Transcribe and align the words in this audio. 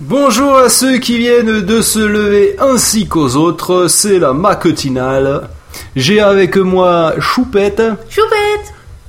Bonjour 0.00 0.56
à 0.56 0.68
ceux 0.68 0.98
qui 0.98 1.18
viennent 1.18 1.60
de 1.62 1.80
se 1.80 1.98
lever 1.98 2.56
ainsi 2.60 3.08
qu'aux 3.08 3.34
autres, 3.34 3.88
c'est 3.88 4.20
la 4.20 4.32
macotinale. 4.32 5.48
J'ai 5.96 6.20
avec 6.20 6.56
moi 6.56 7.14
Choupette. 7.18 7.82
Choupette 8.08 8.47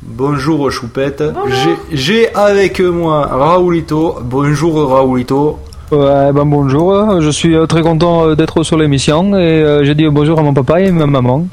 Bonjour 0.10 0.72
Choupette. 0.72 1.24
J'ai- 1.48 1.96
J'ai 1.98 2.36
avec 2.36 2.80
moi 2.80 3.28
Raoulito. 3.28 4.16
Bonjour 4.24 4.90
Raoulito. 4.90 5.60
Ouais, 5.92 6.32
ben 6.34 6.46
bonjour, 6.46 7.20
je 7.20 7.30
suis 7.32 7.56
euh, 7.56 7.66
très 7.66 7.82
content 7.82 8.28
euh, 8.28 8.36
d'être 8.36 8.62
sur 8.64 8.78
l'émission 8.78 9.36
et 9.36 9.40
euh, 9.64 9.84
je 9.84 9.92
dis 9.94 10.08
bonjour 10.10 10.38
à 10.40 10.44
mon 10.44 10.54
papa 10.54 10.82
et 10.82 10.92
ma 10.92 11.08
maman. 11.08 11.48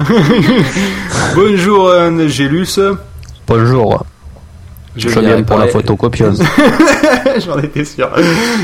Bonjour 1.36 1.92
Angélus. 1.94 2.78
Bonjour. 3.46 4.04
Je 4.96 5.08
Je 5.08 5.20
viens 5.20 5.42
pour 5.42 5.58
la 5.58 5.68
photocopieuse. 5.68 6.42
J'en 7.46 7.58
étais 7.58 7.84
sûr. 7.84 8.08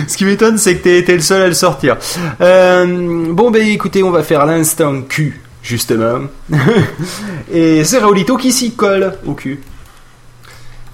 Ce 0.08 0.16
qui 0.16 0.24
m'étonne, 0.24 0.58
c'est 0.58 0.76
que 0.76 0.84
t'es 0.84 0.98
été 0.98 1.12
le 1.14 1.20
seul 1.20 1.42
à 1.42 1.46
le 1.46 1.52
sortir. 1.54 1.96
Euh, 2.40 3.26
bon, 3.30 3.50
ben 3.50 3.62
écoutez, 3.66 4.02
on 4.02 4.10
va 4.10 4.22
faire 4.22 4.44
l'instant 4.46 5.02
cul, 5.08 5.40
justement. 5.62 6.20
Et 7.52 7.84
c'est 7.84 7.98
Raoulito 7.98 8.36
qui 8.36 8.52
s'y 8.52 8.72
colle 8.72 9.14
au 9.26 9.32
cul. 9.34 9.60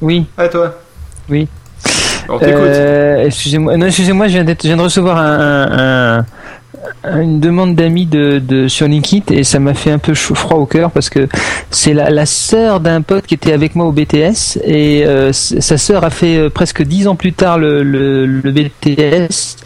Oui, 0.00 0.27
À 0.37 0.48
toi. 0.48 0.78
Oui. 1.28 1.48
On 2.28 2.38
t'écoute. 2.38 2.54
euh, 2.62 3.24
excusez-moi, 3.27 3.76
non, 3.76 3.87
excusez-moi, 3.87 4.29
je 4.29 4.32
viens, 4.35 4.45
d'être- 4.45 4.62
je 4.62 4.68
viens 4.68 4.76
de 4.76 4.82
recevoir 4.82 5.18
un, 5.18 5.38
un- 5.38 6.18
un- 6.20 6.26
une 7.13 7.40
demande 7.40 7.74
d'amis 7.74 8.07
de, 8.07 8.38
de 8.38 8.68
sur 8.68 8.87
LinkedIn 8.87 9.24
et 9.35 9.45
ça 9.45 9.59
m'a 9.59 9.74
fait 9.74 9.90
un 9.90 9.99
peu 9.99 10.15
chaud, 10.15 10.35
froid 10.35 10.59
au 10.59 10.66
cœur 10.66 10.91
parce 10.91 11.09
que 11.10 11.29
c'est 11.71 11.95
la, 11.95 12.10
la 12.10 12.26
sœur 12.26 12.80
d'un 12.80 13.02
pote 13.02 13.26
qui 13.26 13.35
était 13.35 13.52
avec 13.52 13.74
moi 13.74 13.87
au 13.87 13.93
BTS 13.93 14.59
et 14.65 15.04
euh, 15.07 15.32
sa 15.32 15.76
sœur 15.79 16.04
a 16.04 16.10
fait 16.10 16.37
euh, 16.37 16.51
presque 16.51 16.82
dix 16.82 17.07
ans 17.09 17.15
plus 17.16 17.32
tard 17.32 17.59
le, 17.59 17.82
le, 17.82 18.26
le 18.26 18.52
BTS 18.52 19.57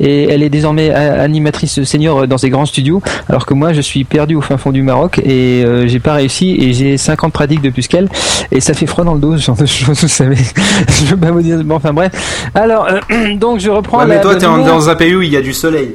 et 0.00 0.24
elle 0.24 0.42
est 0.42 0.48
désormais 0.48 0.90
a- 0.90 1.20
animatrice 1.22 1.82
senior 1.84 2.26
dans 2.26 2.36
des 2.36 2.50
grands 2.50 2.66
studios 2.66 3.02
alors 3.28 3.46
que 3.46 3.54
moi 3.54 3.72
je 3.72 3.80
suis 3.80 4.04
perdu 4.04 4.34
au 4.34 4.40
fin 4.40 4.56
fond 4.56 4.72
du 4.72 4.82
Maroc 4.82 5.18
et 5.24 5.64
euh, 5.64 5.86
j'ai 5.86 6.00
pas 6.00 6.14
réussi 6.14 6.56
et 6.60 6.72
j'ai 6.72 6.96
50 6.96 7.32
pratiques 7.32 7.62
de 7.62 7.70
plus 7.70 7.86
qu'elle 7.88 8.08
et 8.50 8.60
ça 8.60 8.74
fait 8.74 8.86
froid 8.86 9.04
dans 9.04 9.14
le 9.14 9.20
dos 9.20 9.36
ce 9.36 9.42
genre 9.44 9.56
de 9.56 9.66
choses 9.66 10.00
vous 10.00 10.08
savez. 10.08 10.36
Je 10.88 11.06
veux 11.10 11.16
pas 11.16 11.30
vous 11.30 11.42
dire 11.42 11.62
bon, 11.64 11.76
enfin 11.76 11.92
bref. 11.92 12.12
Alors 12.54 12.86
euh, 12.88 13.34
donc 13.36 13.60
je 13.60 13.70
reprends 13.70 13.98
Ouais, 13.98 14.06
mais 14.06 14.16
la- 14.16 14.20
toi, 14.22 14.34
t'es 14.36 14.46
dans 14.46 14.88
un 14.88 14.94
pays 14.94 15.14
où 15.14 15.22
il 15.22 15.30
y 15.30 15.36
a 15.36 15.42
du 15.42 15.52
soleil. 15.52 15.94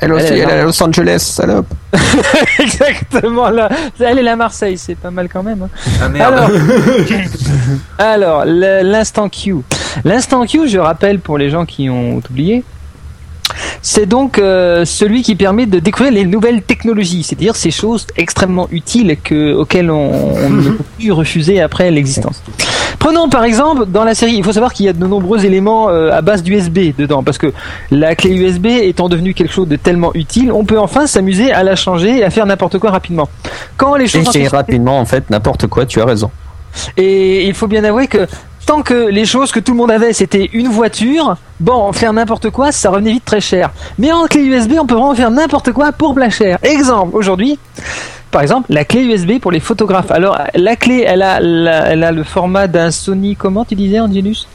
Elle 0.00 0.12
aussi, 0.12 0.26
Elle 0.26 0.32
est 0.32 0.38
elle 0.40 0.50
est 0.50 0.54
là. 0.56 0.60
à 0.60 0.64
Los 0.64 0.82
Angeles, 0.82 1.18
salope. 1.18 1.66
exactement 2.58 3.48
là 3.48 3.68
elle 3.98 4.18
est 4.18 4.22
là 4.22 4.32
à 4.32 4.36
Marseille 4.36 4.76
c'est 4.76 4.94
pas 4.94 5.10
mal 5.10 5.28
quand 5.28 5.42
même 5.42 5.62
hein. 5.62 5.68
Ah 6.02 6.08
merde. 6.08 6.34
Alors, 6.34 6.50
alors 7.98 8.44
l'instant 8.44 9.28
Q. 9.28 9.56
L'instant 10.04 10.44
Q, 10.46 10.68
je 10.68 10.78
rappelle 10.78 11.18
pour 11.18 11.38
les 11.38 11.48
gens 11.50 11.64
qui 11.64 11.88
ont 11.88 12.20
oublié, 12.30 12.62
c'est 13.82 14.06
donc 14.06 14.38
euh, 14.38 14.84
celui 14.84 15.22
qui 15.22 15.34
permet 15.34 15.66
de 15.66 15.78
découvrir 15.78 16.12
les 16.12 16.24
nouvelles 16.26 16.62
technologies, 16.62 17.22
c'est-à-dire 17.22 17.56
ces 17.56 17.70
choses 17.70 18.06
extrêmement 18.16 18.68
utiles 18.70 19.16
que, 19.22 19.54
auxquelles 19.54 19.90
on, 19.90 20.34
on 20.36 20.50
ne 20.50 20.62
peut 20.70 20.84
plus 20.98 21.10
refuser 21.12 21.60
après 21.60 21.90
l'existence. 21.90 22.42
Prenons 23.08 23.30
par 23.30 23.44
exemple 23.44 23.86
dans 23.86 24.04
la 24.04 24.14
série, 24.14 24.34
il 24.34 24.44
faut 24.44 24.52
savoir 24.52 24.74
qu'il 24.74 24.84
y 24.84 24.88
a 24.90 24.92
de 24.92 25.06
nombreux 25.06 25.46
éléments 25.46 25.88
euh, 25.88 26.10
à 26.10 26.20
base 26.20 26.42
d'USB 26.42 26.94
dedans, 26.94 27.22
parce 27.22 27.38
que 27.38 27.54
la 27.90 28.14
clé 28.14 28.34
USB 28.34 28.66
étant 28.66 29.08
devenue 29.08 29.32
quelque 29.32 29.50
chose 29.50 29.66
de 29.66 29.76
tellement 29.76 30.10
utile, 30.12 30.52
on 30.52 30.66
peut 30.66 30.78
enfin 30.78 31.06
s'amuser 31.06 31.50
à 31.50 31.62
la 31.62 31.74
changer 31.74 32.18
et 32.18 32.24
à 32.24 32.28
faire 32.28 32.44
n'importe 32.44 32.78
quoi 32.78 32.90
rapidement. 32.90 33.26
Quand 33.78 33.96
les 33.96 34.08
choses 34.08 34.36
Et 34.36 34.46
rapidement, 34.46 35.00
en 35.00 35.06
fait, 35.06 35.30
n'importe 35.30 35.68
quoi, 35.68 35.86
tu 35.86 36.02
as 36.02 36.04
raison. 36.04 36.30
et 36.98 37.46
il 37.46 37.54
faut 37.54 37.66
bien 37.66 37.82
avouer 37.82 38.08
que 38.08 38.26
tant 38.66 38.82
que 38.82 39.08
les 39.08 39.24
choses 39.24 39.52
que 39.52 39.60
tout 39.60 39.72
le 39.72 39.78
monde 39.78 39.90
avait, 39.90 40.12
c'était 40.12 40.50
une 40.52 40.68
voiture, 40.68 41.38
bon, 41.60 41.90
faire 41.94 42.12
n'importe 42.12 42.50
quoi, 42.50 42.72
ça 42.72 42.90
revenait 42.90 43.12
vite 43.12 43.24
très 43.24 43.40
cher. 43.40 43.70
Mais 43.98 44.12
en 44.12 44.26
clé 44.26 44.42
USB, 44.42 44.72
on 44.78 44.84
peut 44.84 44.96
vraiment 44.96 45.14
faire 45.14 45.30
n'importe 45.30 45.72
quoi 45.72 45.92
pour 45.92 46.14
pas 46.14 46.28
cher. 46.28 46.58
Exemple, 46.62 47.16
aujourd'hui, 47.16 47.58
par 48.30 48.42
exemple, 48.42 48.66
la 48.72 48.84
clé 48.84 49.02
USB 49.04 49.38
pour 49.40 49.50
les 49.52 49.60
photographes. 49.60 50.10
Alors, 50.10 50.38
la 50.54 50.76
clé, 50.76 51.04
elle 51.06 51.22
a, 51.22 51.40
la- 51.40 51.86
elle 51.88 52.04
a 52.04 52.12
le 52.12 52.22
format 52.24 52.66
d'un 52.66 52.90
Sony, 52.90 53.36
comment 53.36 53.64
tu 53.64 53.74
disais, 53.74 54.00
Angelus? 54.00 54.46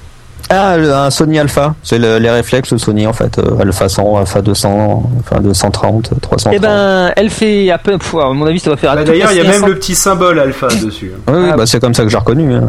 Ah, 0.49 0.77
le- 0.77 0.93
un 0.93 1.09
Sony 1.09 1.39
Alpha. 1.39 1.73
C'est 1.83 1.97
le- 1.97 2.17
les 2.19 2.29
réflexes 2.29 2.75
Sony, 2.75 3.07
en 3.07 3.13
fait. 3.13 3.39
euh, 3.39 3.59
Alpha 3.61 3.87
100, 3.89 4.17
Alpha 4.17 4.41
200, 4.41 5.09
enfin 5.19 5.39
230, 5.41 6.11
330. 6.21 6.53
Eh 6.55 6.59
ben, 6.59 7.11
elle 7.15 7.29
fait 7.29 7.71
à 7.71 7.77
peu, 7.77 7.97
pff, 7.97 8.13
à 8.15 8.29
mon 8.33 8.45
avis, 8.45 8.59
ça 8.59 8.69
va 8.69 8.75
faire. 8.77 8.93
Bah, 8.93 9.01
à 9.01 9.03
tout 9.03 9.11
D'ailleurs, 9.11 9.31
il 9.31 9.37
y 9.37 9.41
a 9.41 9.43
même 9.49 9.65
le 9.65 9.75
petit 9.75 9.95
symbole 9.95 10.39
alpha 10.39 10.67
dessus. 10.67 11.11
Oui, 11.27 11.33
oui, 11.37 11.49
Ah, 11.51 11.55
bah, 11.57 11.65
c'est 11.65 11.79
comme 11.79 11.93
ça 11.93 12.03
que 12.03 12.09
j'ai 12.09 12.17
reconnu. 12.17 12.53
hein. 12.53 12.61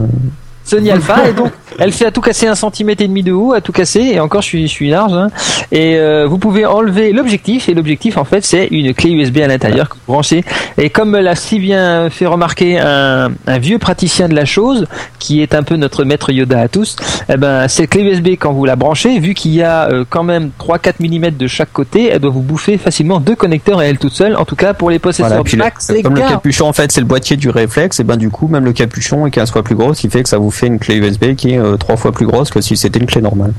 Sony 0.64 0.90
Alpha 0.90 1.28
et 1.28 1.32
donc 1.32 1.52
elle 1.78 1.92
fait 1.92 2.06
à 2.06 2.10
tout 2.10 2.20
casser 2.20 2.46
un 2.46 2.54
centimètre 2.54 3.02
et 3.02 3.08
demi 3.08 3.22
de 3.22 3.32
haut, 3.32 3.52
à 3.52 3.60
tout 3.60 3.72
casser 3.72 4.00
et 4.00 4.20
encore 4.20 4.42
je 4.42 4.46
suis 4.48 4.62
je 4.66 4.72
suis 4.72 4.88
large 4.90 5.12
hein. 5.12 5.28
et 5.72 5.96
euh, 5.96 6.26
vous 6.26 6.38
pouvez 6.38 6.64
enlever 6.66 7.12
l'objectif 7.12 7.68
et 7.68 7.74
l'objectif 7.74 8.16
en 8.16 8.24
fait 8.24 8.44
c'est 8.44 8.68
une 8.70 8.94
clé 8.94 9.10
USB 9.10 9.38
à 9.38 9.46
l'intérieur 9.46 9.88
que 9.88 9.94
vous 9.94 10.12
branchez 10.12 10.44
et 10.78 10.88
comme 10.90 11.16
l'a 11.16 11.34
si 11.34 11.58
bien 11.58 12.08
fait 12.10 12.26
remarquer 12.26 12.78
un, 12.78 13.30
un 13.46 13.58
vieux 13.58 13.78
praticien 13.78 14.28
de 14.28 14.34
la 14.34 14.44
chose 14.44 14.86
qui 15.18 15.42
est 15.42 15.54
un 15.54 15.62
peu 15.62 15.76
notre 15.76 16.04
maître 16.04 16.30
Yoda 16.32 16.60
à 16.60 16.68
tous, 16.68 16.96
eh 17.32 17.36
ben 17.36 17.66
cette 17.68 17.90
clé 17.90 18.02
USB 18.02 18.28
quand 18.38 18.52
vous 18.52 18.64
la 18.64 18.76
branchez 18.76 19.18
vu 19.18 19.34
qu'il 19.34 19.52
y 19.54 19.62
a 19.62 19.88
euh, 19.90 20.04
quand 20.08 20.22
même 20.22 20.50
3-4 20.60 20.94
mm 21.00 21.30
de 21.36 21.46
chaque 21.46 21.72
côté, 21.72 22.08
elle 22.10 22.18
doit 22.20 22.30
vous 22.30 22.40
bouffer 22.42 22.76
facilement 22.78 23.20
deux 23.20 23.34
connecteurs 23.34 23.80
et 23.82 23.88
elle 23.88 23.98
toute 23.98 24.12
seule. 24.12 24.36
En 24.36 24.44
tout 24.44 24.54
cas 24.56 24.74
pour 24.74 24.90
les 24.90 24.98
possesseurs 24.98 25.28
Voilà, 25.28 25.42
le- 25.56 25.58
Mac, 25.58 25.74
comme 26.02 26.14
le 26.14 26.20
capuchon, 26.28 26.66
en 26.66 26.72
fait, 26.74 26.92
c'est 26.92 27.00
le 27.00 27.06
boîtier 27.06 27.36
du 27.38 27.48
réflexe, 27.48 28.00
et 28.00 28.04
ben 28.04 28.16
du 28.16 28.28
coup, 28.30 28.48
même 28.48 28.64
le 28.64 28.72
capuchon 28.74 29.26
est 29.26 29.30
15 29.30 29.50
fois 29.50 29.62
plus 29.62 29.74
gros, 29.74 29.94
ce 29.94 30.02
qui 30.02 30.10
fait 30.10 30.22
que 30.22 30.28
ça 30.28 30.36
vous 30.38 30.50
fait 30.54 30.66
une 30.66 30.78
clé 30.78 30.96
USB 30.96 31.34
qui 31.34 31.52
est 31.54 31.58
euh, 31.58 31.76
trois 31.76 31.96
fois 31.96 32.12
plus 32.12 32.26
grosse 32.26 32.50
que 32.50 32.60
si 32.60 32.76
c'était 32.76 32.98
une 32.98 33.06
clé 33.06 33.20
normale. 33.20 33.52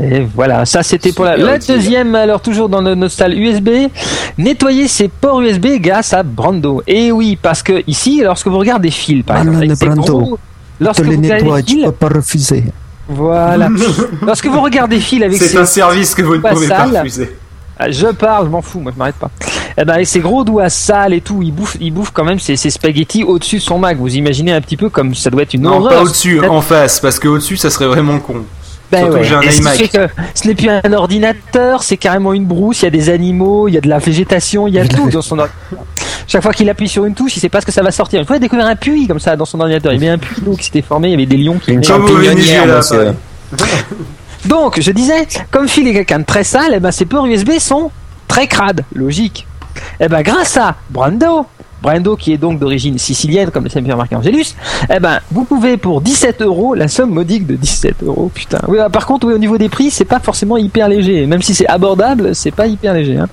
Et 0.00 0.20
voilà, 0.34 0.64
ça 0.64 0.82
c'était 0.82 1.12
pour 1.12 1.24
la, 1.24 1.36
utile. 1.56 1.74
deuxième, 1.74 2.14
alors 2.14 2.40
toujours 2.40 2.68
dans 2.68 2.80
notre 2.82 3.08
salle 3.08 3.36
USB, 3.36 3.68
nettoyer 4.38 4.86
ses 4.88 5.08
ports 5.08 5.40
USB 5.40 5.66
grâce 5.80 6.12
à 6.12 6.22
Brando. 6.22 6.82
Et 6.86 7.10
oui, 7.10 7.36
parce 7.40 7.62
que 7.62 7.82
ici, 7.86 8.20
lorsque 8.22 8.46
vous 8.46 8.58
regardez 8.58 8.90
fils, 8.90 9.24
par 9.24 9.38
exemple, 9.38 9.56
avec 9.58 9.76
ces 9.76 9.86
gros- 9.88 10.38
lorsque 10.80 11.02
vous 11.02 11.10
regardez 11.20 11.62
des 11.62 11.62
fils, 11.72 11.86
pas 11.98 12.08
refuser. 12.08 12.64
voilà, 13.08 13.68
lorsque 14.22 14.46
vous 14.46 14.60
regardez 14.60 14.96
des 14.96 15.02
fils 15.02 15.22
avec 15.22 15.36
C'est 15.38 15.48
ces 15.48 15.56
un 15.58 15.64
service 15.66 16.14
que 16.14 16.22
vous 16.22 16.36
ne 16.36 16.40
pas 16.40 16.50
pouvez 16.52 16.68
pas 16.68 16.86
sale. 16.86 16.98
refuser. 16.98 17.36
Ah, 17.78 17.90
Je 17.90 18.06
parle, 18.06 18.46
je 18.46 18.50
m'en 18.50 18.62
fous, 18.62 18.80
moi 18.80 18.92
je 18.94 18.98
m'arrête 18.98 19.16
pas. 19.16 19.30
Eh 19.78 19.84
ben, 19.84 19.94
avec 19.94 20.06
ses 20.06 20.20
gros 20.20 20.42
doigts 20.44 20.70
sales 20.70 21.12
et 21.12 21.20
tout, 21.20 21.42
il 21.42 21.52
bouffe, 21.52 21.76
il 21.80 21.92
bouffe 21.92 22.10
quand 22.10 22.24
même 22.24 22.38
ses, 22.38 22.56
ses 22.56 22.70
spaghettis 22.70 23.24
au-dessus 23.24 23.56
de 23.56 23.60
son 23.62 23.78
Mac. 23.78 23.98
Vous 23.98 24.14
imaginez 24.16 24.52
un 24.52 24.60
petit 24.62 24.76
peu 24.78 24.88
comme 24.88 25.14
ça 25.14 25.28
doit 25.28 25.42
être 25.42 25.52
une 25.54 25.62
Non, 25.62 25.76
horreur. 25.76 25.92
pas 25.92 26.02
au-dessus, 26.02 26.40
en 26.44 26.62
face, 26.62 27.00
parce 27.00 27.18
que 27.18 27.28
au-dessus, 27.28 27.58
ça 27.58 27.68
serait 27.68 27.86
vraiment 27.86 28.18
con. 28.18 28.36
Ben 28.90 28.98
Surtout 29.00 29.14
ouais. 29.14 29.20
que 29.20 29.26
j'ai 29.26 29.34
un 29.34 29.42
ce 29.42 29.96
que 29.96 30.08
ce 30.34 30.46
n'est 30.48 30.54
plus 30.54 30.68
un 30.70 30.92
ordinateur, 30.92 31.82
c'est 31.82 31.96
carrément 31.96 32.32
une 32.32 32.44
brousse. 32.46 32.82
Il 32.82 32.84
y 32.84 32.88
a 32.88 32.90
des 32.90 33.10
animaux, 33.10 33.66
il 33.66 33.74
y 33.74 33.78
a 33.78 33.80
de 33.80 33.88
la 33.88 33.98
végétation, 33.98 34.68
il 34.68 34.74
y 34.74 34.78
a 34.78 34.86
tout 34.88 35.10
dans 35.10 35.22
son 35.22 35.38
ordinateur. 35.40 35.84
Chaque 36.28 36.42
fois 36.42 36.52
qu'il 36.52 36.70
appuie 36.70 36.88
sur 36.88 37.04
une 37.04 37.14
touche, 37.14 37.36
il 37.36 37.40
sait 37.40 37.48
pas 37.48 37.60
ce 37.60 37.66
que 37.66 37.72
ça 37.72 37.82
va 37.82 37.90
sortir. 37.90 38.20
Une 38.20 38.26
fois, 38.26 38.36
il 38.36 38.38
a 38.38 38.40
découvert 38.40 38.66
un 38.66 38.76
puits 38.76 39.06
comme 39.08 39.20
ça 39.20 39.36
dans 39.36 39.44
son 39.44 39.60
ordinateur. 39.60 39.92
Il 39.92 40.00
y 40.00 40.06
avait 40.06 40.14
un 40.14 40.18
puits 40.18 40.40
d'eau 40.40 40.54
qui 40.54 40.64
s'était 40.64 40.82
formé, 40.82 41.08
il 41.08 41.10
y 41.12 41.14
avait 41.14 41.26
des 41.26 41.36
lions 41.36 41.58
qui 41.58 41.72
Une 41.72 41.82
venaient. 41.82 41.86
Comme 41.88 42.06
Donc, 44.44 44.80
je 44.80 44.90
disais, 44.90 45.26
comme 45.50 45.68
Phil 45.68 45.86
est 45.88 45.92
quelqu'un 45.92 46.20
de 46.20 46.24
très 46.24 46.44
sale, 46.44 46.72
eh 46.74 46.80
ben, 46.80 46.90
ses 46.90 47.06
ports 47.06 47.26
USB 47.26 47.58
sont 47.58 47.90
très 48.28 48.46
crades. 48.46 48.82
Logique. 48.94 49.46
Eh 50.00 50.08
ben, 50.08 50.22
grâce 50.22 50.56
à 50.56 50.76
Brando, 50.90 51.46
Brando 51.82 52.16
qui 52.16 52.32
est 52.32 52.38
donc 52.38 52.58
d'origine 52.58 52.98
sicilienne, 52.98 53.50
comme 53.50 53.66
l'a 53.72 53.80
bien 53.80 53.94
remarqué 53.94 54.16
Angelus, 54.16 54.54
eh 54.92 54.98
ben, 54.98 55.20
vous 55.30 55.44
pouvez 55.44 55.76
pour 55.76 56.00
17 56.00 56.42
euros, 56.42 56.74
la 56.74 56.88
somme 56.88 57.10
modique 57.10 57.46
de 57.46 57.56
17 57.56 58.02
euros, 58.02 58.30
putain. 58.34 58.58
Bah, 58.68 58.88
par 58.90 59.06
contre, 59.06 59.26
oui, 59.26 59.34
au 59.34 59.38
niveau 59.38 59.58
des 59.58 59.68
prix, 59.68 59.90
c'est 59.90 60.04
pas 60.04 60.20
forcément 60.20 60.56
hyper 60.56 60.88
léger. 60.88 61.26
Même 61.26 61.42
si 61.42 61.54
c'est 61.54 61.66
abordable, 61.66 62.34
c'est 62.34 62.50
pas 62.50 62.66
hyper 62.66 62.94
léger, 62.94 63.18
hein. 63.18 63.28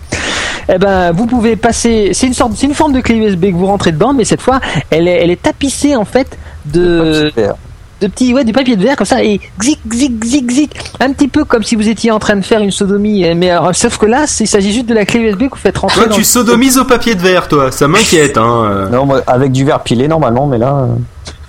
Eh 0.69 0.77
ben, 0.77 1.11
vous 1.11 1.25
pouvez 1.25 1.57
passer, 1.57 2.11
c'est 2.13 2.27
une 2.27 2.33
sorte, 2.33 2.53
c'est 2.55 2.67
une 2.67 2.73
forme 2.73 2.93
de 2.93 3.01
clé 3.01 3.15
USB 3.15 3.47
que 3.47 3.55
vous 3.55 3.65
rentrez 3.65 3.91
dedans, 3.91 4.13
mais 4.13 4.23
cette 4.23 4.41
fois, 4.41 4.61
elle 4.89 5.09
est, 5.09 5.21
elle 5.21 5.35
tapissée, 5.35 5.95
en 5.95 6.05
fait, 6.05 6.37
de. 6.65 7.31
De 8.03 8.07
petits 8.11 8.33
ouais 8.33 8.43
du 8.43 8.53
papier 8.53 8.75
de 8.75 8.83
verre 8.83 8.95
comme 8.95 9.05
ça 9.07 9.23
et 9.23 9.39
zik 9.61 9.79
zik 9.91 10.23
zik 10.23 10.51
zik 10.51 10.71
un 10.99 11.11
petit 11.13 11.27
peu 11.27 11.43
comme 11.45 11.63
si 11.63 11.75
vous 11.75 11.87
étiez 11.89 12.11
en 12.11 12.19
train 12.19 12.35
de 12.35 12.41
faire 12.43 12.61
une 12.61 12.71
sodomie 12.71 13.25
euh, 13.25 13.33
mais 13.35 13.51
euh, 13.51 13.73
sauf 13.73 13.97
que 13.97 14.05
là 14.05 14.27
c'est- 14.27 14.43
il 14.43 14.47
s'agit 14.47 14.73
juste 14.73 14.85
de 14.87 14.93
la 14.93 15.05
clé 15.05 15.19
USB 15.21 15.43
que 15.45 15.51
vous 15.51 15.55
faites 15.55 15.77
rentrer 15.77 15.97
Toi, 16.01 16.07
dans 16.07 16.15
tu 16.15 16.21
le- 16.21 16.25
sodomises 16.25 16.77
au 16.77 16.85
papier 16.85 17.15
de 17.15 17.21
verre, 17.21 17.47
toi. 17.47 17.71
Ça 17.71 17.87
m'inquiète, 17.87 18.37
hein. 18.37 18.63
euh. 18.65 18.89
Non, 18.89 19.05
moi, 19.05 19.21
avec 19.27 19.51
du 19.51 19.63
verre 19.65 19.81
pilé 19.81 20.07
normalement, 20.07 20.45
mais 20.47 20.57
là. 20.57 20.87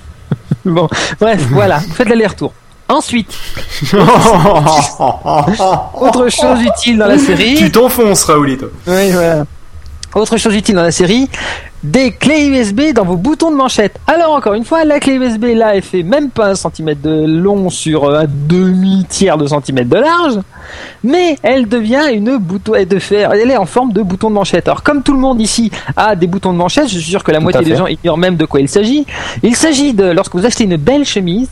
bon 0.65 0.89
bref 1.21 1.43
voilà 1.51 1.79
vous 1.79 1.93
faites 1.95 2.09
l'aller-retour 2.09 2.53
ensuite 2.89 3.29
autre 5.95 6.29
chose 6.29 6.61
utile 6.63 6.99
dans 6.99 7.07
la 7.07 7.19
série 7.19 7.55
tu 7.57 7.71
t'enfonces, 7.71 8.25
Raoulito. 8.25 8.67
Oui, 8.87 9.11
voilà. 9.13 9.45
Autre 10.15 10.37
chose 10.37 10.55
utile 10.55 10.77
dans 10.77 10.83
la 10.83 10.93
série, 10.93 11.29
des 11.85 12.13
clés 12.13 12.47
USB 12.47 12.95
dans 12.95 13.05
vos 13.05 13.17
boutons 13.17 13.51
de 13.51 13.57
manchette. 13.57 14.01
Alors 14.07 14.33
encore 14.33 14.55
une 14.55 14.65
fois, 14.65 14.85
la 14.85 15.01
clé 15.01 15.15
USB 15.17 15.45
là, 15.55 15.77
elle 15.77 15.83
fait 15.83 16.03
même 16.03 16.31
pas 16.31 16.49
un 16.49 16.55
centimètre 16.55 17.03
de 17.03 17.27
long 17.27 17.69
sur 17.69 18.11
un 18.11 18.25
demi 18.27 19.05
tiers 19.07 19.37
de 19.37 19.47
centimètre 19.47 19.91
de 19.91 19.97
large, 19.97 20.41
mais 21.05 21.37
elle 21.43 21.69
devient 21.69 22.05
une 22.15 22.39
bouton, 22.39 22.73
de 22.73 22.99
faire, 22.99 23.35
elle 23.35 23.51
est 23.51 23.57
en 23.59 23.67
forme 23.67 23.93
de 23.93 24.01
bouton 24.01 24.31
de 24.31 24.35
manchette. 24.35 24.67
Alors 24.67 24.83
comme 24.83 25.03
tout 25.03 25.13
le 25.13 25.19
monde 25.19 25.43
ici 25.43 25.71
a 25.95 26.17
des 26.17 26.27
boutons 26.27 26.55
de 26.55 26.59
manchette, 26.59 26.89
je 26.89 26.99
suis 26.99 27.11
sûr 27.11 27.23
que 27.23 27.33
la 27.33 27.41
moitié 27.41 27.63
des 27.63 27.77
gens 27.77 27.87
ignorent 27.87 28.19
même 28.19 28.37
de 28.37 28.47
quoi 28.47 28.61
il 28.61 28.69
s'agit. 28.69 29.05
Il 29.43 29.55
s'agit 29.55 29.93
de 29.93 30.05
lorsque 30.05 30.35
vous 30.35 30.47
achetez 30.47 30.65
une 30.65 30.79
belle 30.79 31.05
chemise, 31.05 31.49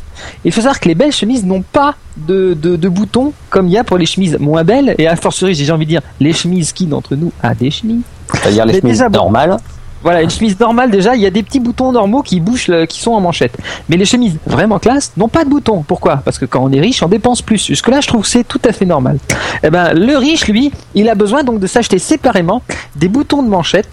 il 0.46 0.52
faut 0.52 0.62
savoir 0.62 0.80
que 0.80 0.88
les 0.88 0.94
belles 0.94 1.12
chemises 1.12 1.44
n'ont 1.44 1.62
pas 1.62 1.94
de, 2.16 2.54
de, 2.54 2.88
boutons 2.88 3.34
comme 3.50 3.66
il 3.66 3.72
y 3.72 3.78
a 3.78 3.84
pour 3.84 3.98
les 3.98 4.06
chemises 4.06 4.38
moins 4.38 4.64
belles 4.64 4.94
et 4.98 5.06
à 5.08 5.16
fortiori 5.16 5.54
j'ai 5.54 5.70
envie 5.72 5.86
de 5.86 5.90
dire 5.90 6.02
les 6.20 6.32
chemises 6.32 6.72
qui 6.72 6.86
d'entre 6.86 7.16
nous 7.16 7.32
a 7.42 7.54
des 7.54 7.70
chemises 7.70 8.02
c'est-à-dire 8.34 8.66
les 8.66 8.80
chemises 8.80 9.02
normales 9.10 9.56
voilà, 10.02 10.22
une 10.22 10.30
chemise 10.30 10.58
normale 10.58 10.90
déjà, 10.90 11.14
il 11.14 11.22
y 11.22 11.26
a 11.26 11.30
des 11.30 11.42
petits 11.42 11.60
boutons 11.60 11.92
normaux 11.92 12.22
qui 12.22 12.40
bougent, 12.40 12.70
qui 12.88 13.00
sont 13.00 13.12
en 13.12 13.20
manchette. 13.20 13.56
Mais 13.88 13.96
les 13.96 14.04
chemises 14.04 14.36
vraiment 14.46 14.78
classe 14.78 15.12
n'ont 15.16 15.28
pas 15.28 15.44
de 15.44 15.50
boutons. 15.50 15.82
Pourquoi? 15.82 16.18
Parce 16.18 16.38
que 16.38 16.44
quand 16.44 16.62
on 16.62 16.72
est 16.72 16.80
riche, 16.80 17.02
on 17.02 17.08
dépense 17.08 17.42
plus. 17.42 17.66
Jusque 17.66 17.88
là, 17.88 18.00
je 18.00 18.08
trouve 18.08 18.22
que 18.22 18.28
c'est 18.28 18.44
tout 18.44 18.60
à 18.64 18.72
fait 18.72 18.86
normal. 18.86 19.18
Eh 19.62 19.70
ben, 19.70 19.92
le 19.94 20.16
riche, 20.16 20.46
lui, 20.48 20.72
il 20.94 21.08
a 21.08 21.14
besoin 21.14 21.44
donc 21.44 21.60
de 21.60 21.66
s'acheter 21.66 21.98
séparément 21.98 22.62
des 22.96 23.08
boutons 23.08 23.42
de 23.42 23.48
manchette 23.48 23.88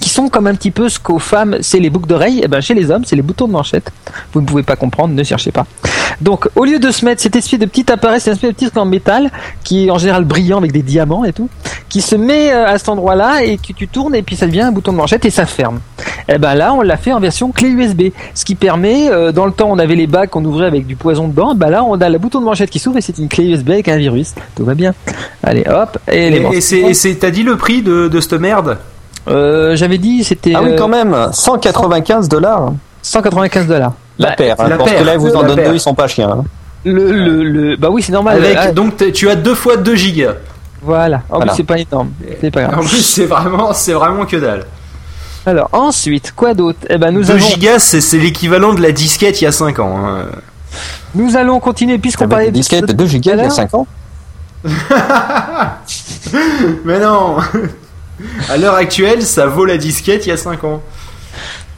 qui 0.00 0.08
sont 0.08 0.28
comme 0.28 0.46
un 0.46 0.54
petit 0.54 0.70
peu 0.70 0.88
ce 0.88 0.98
qu'aux 0.98 1.18
femmes 1.18 1.58
c'est 1.60 1.78
les 1.78 1.90
boucles 1.90 2.08
d'oreilles, 2.08 2.40
eh 2.42 2.48
ben 2.48 2.60
chez 2.60 2.74
les 2.74 2.90
hommes 2.90 3.04
c'est 3.04 3.16
les 3.16 3.22
boutons 3.22 3.46
de 3.46 3.52
manchette. 3.52 3.92
Vous 4.32 4.40
ne 4.40 4.46
pouvez 4.46 4.62
pas 4.62 4.76
comprendre, 4.76 5.14
ne 5.14 5.22
cherchez 5.22 5.52
pas. 5.52 5.66
Donc 6.20 6.48
au 6.56 6.64
lieu 6.64 6.78
de 6.78 6.90
se 6.90 7.04
mettre 7.04 7.22
cet 7.22 7.36
espèce 7.36 7.58
de 7.58 7.66
petit 7.66 7.90
appareil, 7.90 8.20
c'est 8.20 8.30
un 8.30 8.34
espèce 8.34 8.50
de 8.50 8.54
petit 8.54 8.78
en 8.78 8.84
métal 8.84 9.30
qui 9.62 9.86
est 9.86 9.90
en 9.90 9.98
général 9.98 10.24
brillant 10.24 10.58
avec 10.58 10.72
des 10.72 10.82
diamants 10.82 11.24
et 11.24 11.32
tout, 11.32 11.48
qui 11.94 12.00
se 12.00 12.16
met 12.16 12.52
euh, 12.52 12.66
à 12.66 12.76
cet 12.76 12.88
endroit-là 12.88 13.44
et 13.44 13.56
que 13.56 13.72
tu 13.72 13.86
tournes 13.86 14.16
et 14.16 14.22
puis 14.24 14.34
ça 14.34 14.46
devient 14.46 14.62
un 14.62 14.72
bouton 14.72 14.90
de 14.90 14.96
manchette 14.96 15.24
et 15.26 15.30
ça 15.30 15.46
ferme. 15.46 15.78
Et 16.28 16.32
eh 16.34 16.38
ben 16.38 16.56
là 16.56 16.74
on 16.74 16.80
l'a 16.80 16.96
fait 16.96 17.12
en 17.12 17.20
version 17.20 17.52
clé 17.52 17.68
USB, 17.68 18.06
ce 18.34 18.44
qui 18.44 18.56
permet, 18.56 19.12
euh, 19.12 19.30
dans 19.30 19.46
le 19.46 19.52
temps 19.52 19.70
on 19.70 19.78
avait 19.78 19.94
les 19.94 20.08
bacs 20.08 20.30
qu'on 20.30 20.44
ouvrait 20.44 20.66
avec 20.66 20.88
du 20.88 20.96
poison 20.96 21.28
dedans, 21.28 21.54
ben 21.54 21.70
là 21.70 21.84
on 21.84 21.94
a 22.00 22.08
le 22.08 22.18
bouton 22.18 22.40
de 22.40 22.46
manchette 22.46 22.68
qui 22.68 22.80
s'ouvre 22.80 22.96
et 22.96 23.00
c'est 23.00 23.16
une 23.18 23.28
clé 23.28 23.44
USB 23.44 23.70
avec 23.70 23.86
un 23.86 23.96
virus, 23.96 24.34
tout 24.56 24.64
va 24.64 24.74
bien. 24.74 24.92
Allez 25.44 25.62
hop 25.68 25.96
et, 26.10 26.34
et, 26.34 26.56
et 26.56 26.94
c'est 26.94 27.14
t'as 27.14 27.30
dit 27.30 27.44
le 27.44 27.56
prix 27.56 27.80
de, 27.80 28.08
de 28.08 28.20
cette 28.20 28.40
merde? 28.40 28.76
Euh, 29.28 29.76
J'avais 29.76 29.98
dit 29.98 30.24
c'était. 30.24 30.54
Ah 30.56 30.62
oui, 30.64 30.74
quand 30.76 30.88
même, 30.88 31.16
195 31.30 32.28
dollars. 32.28 32.72
195 33.02 33.68
dollars. 33.68 33.92
La 34.18 34.30
bah, 34.30 34.34
paire, 34.36 34.56
hein, 34.58 34.68
parce 34.76 34.90
que 34.90 35.04
là, 35.04 35.16
vous 35.16 35.34
en 35.36 35.44
donnez 35.44 35.64
deux, 35.64 35.74
ils 35.74 35.80
sont 35.80 35.94
pas 35.94 36.08
chiens. 36.08 36.30
Hein. 36.30 36.44
Le, 36.84 37.12
le, 37.12 37.44
le, 37.44 37.76
bah 37.76 37.88
oui, 37.90 38.02
c'est 38.02 38.12
normal. 38.12 38.44
Avec, 38.44 38.56
ah. 38.58 38.72
donc 38.72 38.96
tu 39.12 39.30
as 39.30 39.36
deux 39.36 39.54
fois 39.54 39.76
2 39.76 39.94
gigas. 39.94 40.34
Voilà. 40.84 41.22
En 41.30 41.40
plus, 41.40 41.50
c'est 41.56 41.64
pas 41.64 41.78
énorme. 41.78 42.10
C'est 42.40 42.50
pas 42.50 42.64
grave. 42.64 42.78
En 42.80 42.82
plus, 42.82 43.02
c'est 43.02 43.26
vraiment, 43.26 43.72
c'est 43.72 43.94
vraiment 43.94 44.26
que 44.26 44.36
dalle. 44.36 44.66
Alors 45.46 45.68
ensuite, 45.72 46.32
quoi 46.34 46.54
d'autre? 46.54 46.78
Eh 46.88 46.96
ben 46.96 47.10
nous 47.10 47.22
2 47.22 47.36
gigas, 47.38 47.78
c'est 47.78 48.18
l'équivalent 48.18 48.72
de 48.72 48.80
la 48.80 48.92
disquette 48.92 49.40
il 49.40 49.44
y 49.44 49.46
a 49.46 49.52
5 49.52 49.78
ans. 49.78 49.96
Hein. 49.98 50.26
Nous 51.14 51.36
allons 51.36 51.60
continuer 51.60 51.98
puisqu'on 51.98 52.28
parlait 52.28 52.46
de 52.46 52.52
disquette 52.52 52.86
de 52.86 52.92
2 52.94 53.06
gigas 53.06 53.34
il 53.34 53.42
y 53.42 53.46
a 53.46 53.50
5 53.50 53.74
ans. 53.74 53.86
Mais 56.84 56.98
non 56.98 57.36
à 58.48 58.56
l'heure 58.56 58.74
actuelle, 58.74 59.22
ça 59.22 59.46
vaut 59.46 59.66
la 59.66 59.76
disquette 59.76 60.24
il 60.26 60.30
y 60.30 60.32
a 60.32 60.36
5 60.38 60.64
ans. 60.64 60.82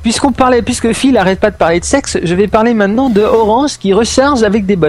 Puisqu'on 0.06 0.30
parlait, 0.30 0.62
puisque 0.62 0.92
Phil 0.92 1.14
n'arrête 1.14 1.40
pas 1.40 1.50
de 1.50 1.56
parler 1.56 1.80
de 1.80 1.84
sexe, 1.84 2.16
je 2.22 2.32
vais 2.36 2.46
parler 2.46 2.74
maintenant 2.74 3.10
de 3.10 3.22
Orange 3.22 3.76
qui 3.76 3.92
recharge 3.92 4.44
avec 4.44 4.64
des 4.64 4.76
bots. 4.76 4.86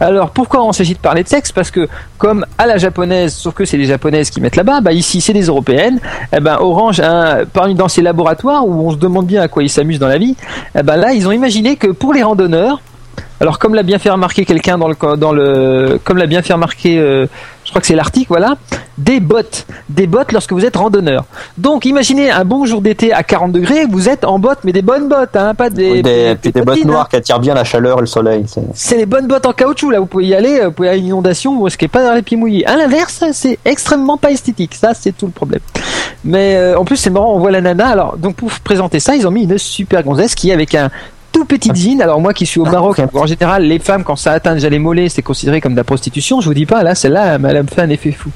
Alors 0.00 0.30
pourquoi 0.30 0.64
on 0.64 0.72
s'agit 0.72 0.94
de 0.94 0.98
parler 0.98 1.22
de 1.22 1.28
sexe? 1.28 1.52
Parce 1.52 1.70
que 1.70 1.86
comme 2.16 2.46
à 2.56 2.64
la 2.64 2.78
japonaise, 2.78 3.34
sauf 3.34 3.52
que 3.52 3.66
c'est 3.66 3.76
les 3.76 3.84
japonaises 3.84 4.30
qui 4.30 4.40
mettent 4.40 4.56
là-bas, 4.56 4.80
bah 4.80 4.92
ici 4.92 5.20
c'est 5.20 5.34
des 5.34 5.48
européennes. 5.48 6.00
Eh 6.34 6.40
ben 6.40 6.56
Orange, 6.58 7.02
parmi 7.52 7.74
dans 7.74 7.88
ces 7.88 8.00
laboratoires 8.00 8.66
où 8.66 8.88
on 8.88 8.92
se 8.92 8.96
demande 8.96 9.26
bien 9.26 9.42
à 9.42 9.48
quoi 9.48 9.62
ils 9.62 9.68
s'amusent 9.68 9.98
dans 9.98 10.08
la 10.08 10.16
vie, 10.16 10.36
eh 10.74 10.82
ben 10.82 10.96
là 10.96 11.12
ils 11.12 11.28
ont 11.28 11.32
imaginé 11.32 11.76
que 11.76 11.88
pour 11.88 12.14
les 12.14 12.22
randonneurs, 12.22 12.80
alors 13.40 13.58
comme 13.58 13.74
l'a 13.74 13.82
bien 13.82 13.98
fait 13.98 14.08
remarquer 14.08 14.46
quelqu'un 14.46 14.78
dans 14.78 14.88
le 14.88 15.16
dans 15.18 15.32
le 15.32 16.00
comme 16.02 16.16
l'a 16.16 16.26
bien 16.26 16.40
fait 16.40 16.54
remarquer 16.54 16.98
euh, 16.98 17.26
crois 17.76 17.82
que 17.82 17.86
c'est 17.88 17.94
l'article 17.94 18.28
voilà 18.28 18.56
des 18.96 19.20
bottes 19.20 19.66
des 19.90 20.06
bottes 20.06 20.32
lorsque 20.32 20.52
vous 20.52 20.64
êtes 20.64 20.76
randonneur. 20.76 21.26
Donc 21.58 21.84
imaginez 21.84 22.30
un 22.30 22.46
bon 22.46 22.64
jour 22.64 22.80
d'été 22.80 23.12
à 23.12 23.22
40 23.22 23.52
degrés, 23.52 23.84
vous 23.84 24.08
êtes 24.08 24.24
en 24.24 24.38
bottes 24.38 24.60
mais 24.64 24.72
des 24.72 24.80
bonnes 24.80 25.10
bottes 25.10 25.36
hein, 25.36 25.54
pas 25.54 25.68
des 25.68 26.00
des, 26.02 26.34
des, 26.36 26.62
bottes 26.62 26.82
noires 26.86 27.02
hein. 27.02 27.06
qui 27.10 27.16
attirent 27.16 27.38
bien 27.38 27.52
la 27.52 27.64
chaleur 27.64 27.98
et 27.98 28.00
le 28.00 28.06
soleil. 28.06 28.46
C'est 28.72 28.96
les 28.96 29.04
bonnes 29.04 29.26
bottes 29.26 29.44
en 29.44 29.52
caoutchouc 29.52 29.90
là, 29.90 30.00
vous 30.00 30.06
pouvez 30.06 30.24
y 30.24 30.34
aller, 30.34 30.64
vous 30.64 30.72
pouvez 30.72 30.88
aller 30.88 30.96
à 30.96 31.00
une 31.00 31.08
inondation, 31.08 31.54
vous 31.54 31.64
risquez 31.64 31.88
pas 31.88 31.98
d'avoir 31.98 32.16
les 32.16 32.22
pieds 32.22 32.38
mouillés. 32.38 32.66
À 32.66 32.76
l'inverse, 32.76 33.22
c'est 33.32 33.58
extrêmement 33.66 34.16
pas 34.16 34.30
esthétique, 34.30 34.74
ça 34.74 34.94
c'est 34.94 35.12
tout 35.12 35.26
le 35.26 35.32
problème. 35.32 35.60
Mais 36.24 36.56
euh, 36.56 36.78
en 36.78 36.86
plus 36.86 36.96
c'est 36.96 37.10
marrant, 37.10 37.34
on 37.34 37.38
voit 37.38 37.50
la 37.50 37.60
nana. 37.60 37.88
Alors 37.88 38.16
donc 38.16 38.36
pour 38.36 38.50
présenter 38.64 39.00
ça, 39.00 39.14
ils 39.14 39.26
ont 39.26 39.30
mis 39.30 39.42
une 39.42 39.58
super 39.58 40.02
gonzesse 40.02 40.34
qui 40.34 40.50
avec 40.50 40.74
un 40.74 40.90
tout 41.36 41.44
petite 41.44 41.76
zine. 41.76 42.00
Alors 42.00 42.18
moi 42.18 42.32
qui 42.32 42.46
suis 42.46 42.60
au 42.60 42.66
ah, 42.66 42.70
Maroc, 42.70 42.98
en 43.12 43.26
général, 43.26 43.64
les 43.64 43.78
femmes 43.78 44.04
quand 44.04 44.16
ça 44.16 44.32
atteint 44.32 44.54
déjà 44.54 44.70
les 44.70 44.78
mollets, 44.78 45.10
c'est 45.10 45.20
considéré 45.20 45.60
comme 45.60 45.72
de 45.72 45.76
la 45.76 45.84
prostitution. 45.84 46.40
Je 46.40 46.48
vous 46.48 46.54
dis 46.54 46.64
pas, 46.64 46.82
là, 46.82 46.94
celle-là, 46.94 47.34
elle 47.34 47.62
me 47.62 47.68
fait 47.68 47.82
un 47.82 47.90
effet 47.90 48.10
fou. 48.10 48.30